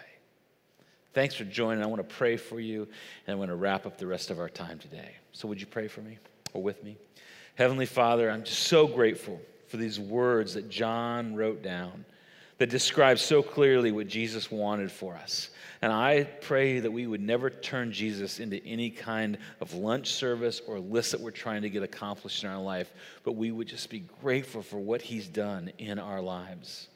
Thanks 1.13 1.33
for 1.33 1.45
joining. 1.45 1.81
I 1.81 1.87
want 1.87 2.07
to 2.07 2.15
pray 2.15 2.35
for 2.35 2.59
you, 2.59 2.89
and 3.25 3.33
I 3.33 3.37
want 3.37 3.51
to 3.51 3.55
wrap 3.55 3.85
up 3.85 3.97
the 3.97 4.07
rest 4.07 4.31
of 4.31 4.39
our 4.39 4.49
time 4.49 4.79
today. 4.79 5.15
So, 5.31 5.47
would 5.47 5.61
you 5.61 5.67
pray 5.67 5.87
for 5.87 6.01
me 6.01 6.17
or 6.53 6.61
with 6.61 6.83
me? 6.83 6.97
Heavenly 7.59 7.87
Father, 7.87 8.31
I'm 8.31 8.45
just 8.45 8.67
so 8.67 8.87
grateful 8.87 9.37
for 9.67 9.75
these 9.75 9.99
words 9.99 10.53
that 10.53 10.69
John 10.69 11.35
wrote 11.35 11.61
down 11.61 12.05
that 12.57 12.69
describe 12.69 13.19
so 13.19 13.43
clearly 13.43 13.91
what 13.91 14.07
Jesus 14.07 14.49
wanted 14.49 14.89
for 14.89 15.15
us. 15.15 15.49
And 15.81 15.91
I 15.91 16.23
pray 16.39 16.79
that 16.79 16.89
we 16.89 17.05
would 17.05 17.19
never 17.19 17.49
turn 17.49 17.91
Jesus 17.91 18.39
into 18.39 18.65
any 18.65 18.89
kind 18.89 19.37
of 19.59 19.73
lunch 19.73 20.13
service 20.13 20.61
or 20.69 20.79
list 20.79 21.11
that 21.11 21.19
we're 21.19 21.31
trying 21.31 21.61
to 21.63 21.69
get 21.69 21.83
accomplished 21.83 22.45
in 22.45 22.49
our 22.49 22.61
life, 22.61 22.93
but 23.25 23.33
we 23.33 23.51
would 23.51 23.67
just 23.67 23.89
be 23.89 24.05
grateful 24.21 24.61
for 24.61 24.77
what 24.77 25.01
he's 25.01 25.27
done 25.27 25.69
in 25.79 25.99
our 25.99 26.21
lives. 26.21 26.87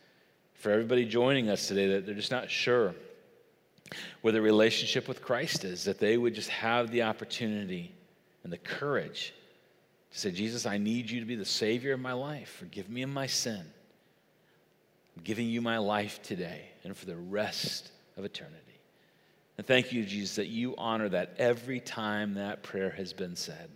For 0.53 0.71
everybody 0.71 1.03
joining 1.03 1.49
us 1.49 1.67
today 1.67 1.87
that 1.87 2.05
they're 2.05 2.15
just 2.15 2.31
not 2.31 2.49
sure 2.49 2.95
where 4.21 4.31
their 4.31 4.41
relationship 4.41 5.09
with 5.09 5.21
Christ 5.21 5.65
is, 5.65 5.83
that 5.83 5.99
they 5.99 6.15
would 6.15 6.33
just 6.33 6.51
have 6.51 6.89
the 6.89 7.03
opportunity 7.03 7.91
and 8.45 8.53
the 8.53 8.57
courage 8.57 9.33
to 10.13 10.19
say, 10.19 10.31
Jesus, 10.31 10.65
I 10.65 10.77
need 10.77 11.09
you 11.09 11.19
to 11.19 11.25
be 11.25 11.35
the 11.35 11.43
Savior 11.43 11.93
of 11.93 11.99
my 11.99 12.13
life. 12.13 12.55
Forgive 12.59 12.89
me 12.89 13.01
of 13.01 13.09
my 13.09 13.27
sin. 13.27 13.65
I'm 15.17 15.23
giving 15.23 15.49
you 15.49 15.61
my 15.61 15.79
life 15.79 16.21
today 16.21 16.69
and 16.83 16.95
for 16.95 17.05
the 17.05 17.15
rest 17.15 17.91
of 18.15 18.23
eternity. 18.23 18.57
And 19.57 19.65
thank 19.65 19.91
you, 19.91 20.03
Jesus, 20.05 20.35
that 20.35 20.47
you 20.47 20.75
honor 20.77 21.09
that 21.09 21.35
every 21.37 21.79
time 21.79 22.35
that 22.35 22.63
prayer 22.63 22.91
has 22.91 23.11
been 23.11 23.35
said. 23.35 23.69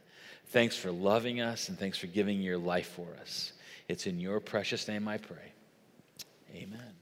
Thanks 0.47 0.75
for 0.75 0.91
loving 0.91 1.41
us 1.41 1.69
and 1.69 1.77
thanks 1.77 1.97
for 1.97 2.07
giving 2.07 2.41
your 2.41 2.57
life 2.57 2.89
for 2.89 3.07
us. 3.19 3.53
It's 3.87 4.07
in 4.07 4.19
your 4.19 4.39
precious 4.39 4.87
name 4.87 5.07
I 5.07 5.17
pray. 5.17 5.53
Amen. 6.55 6.96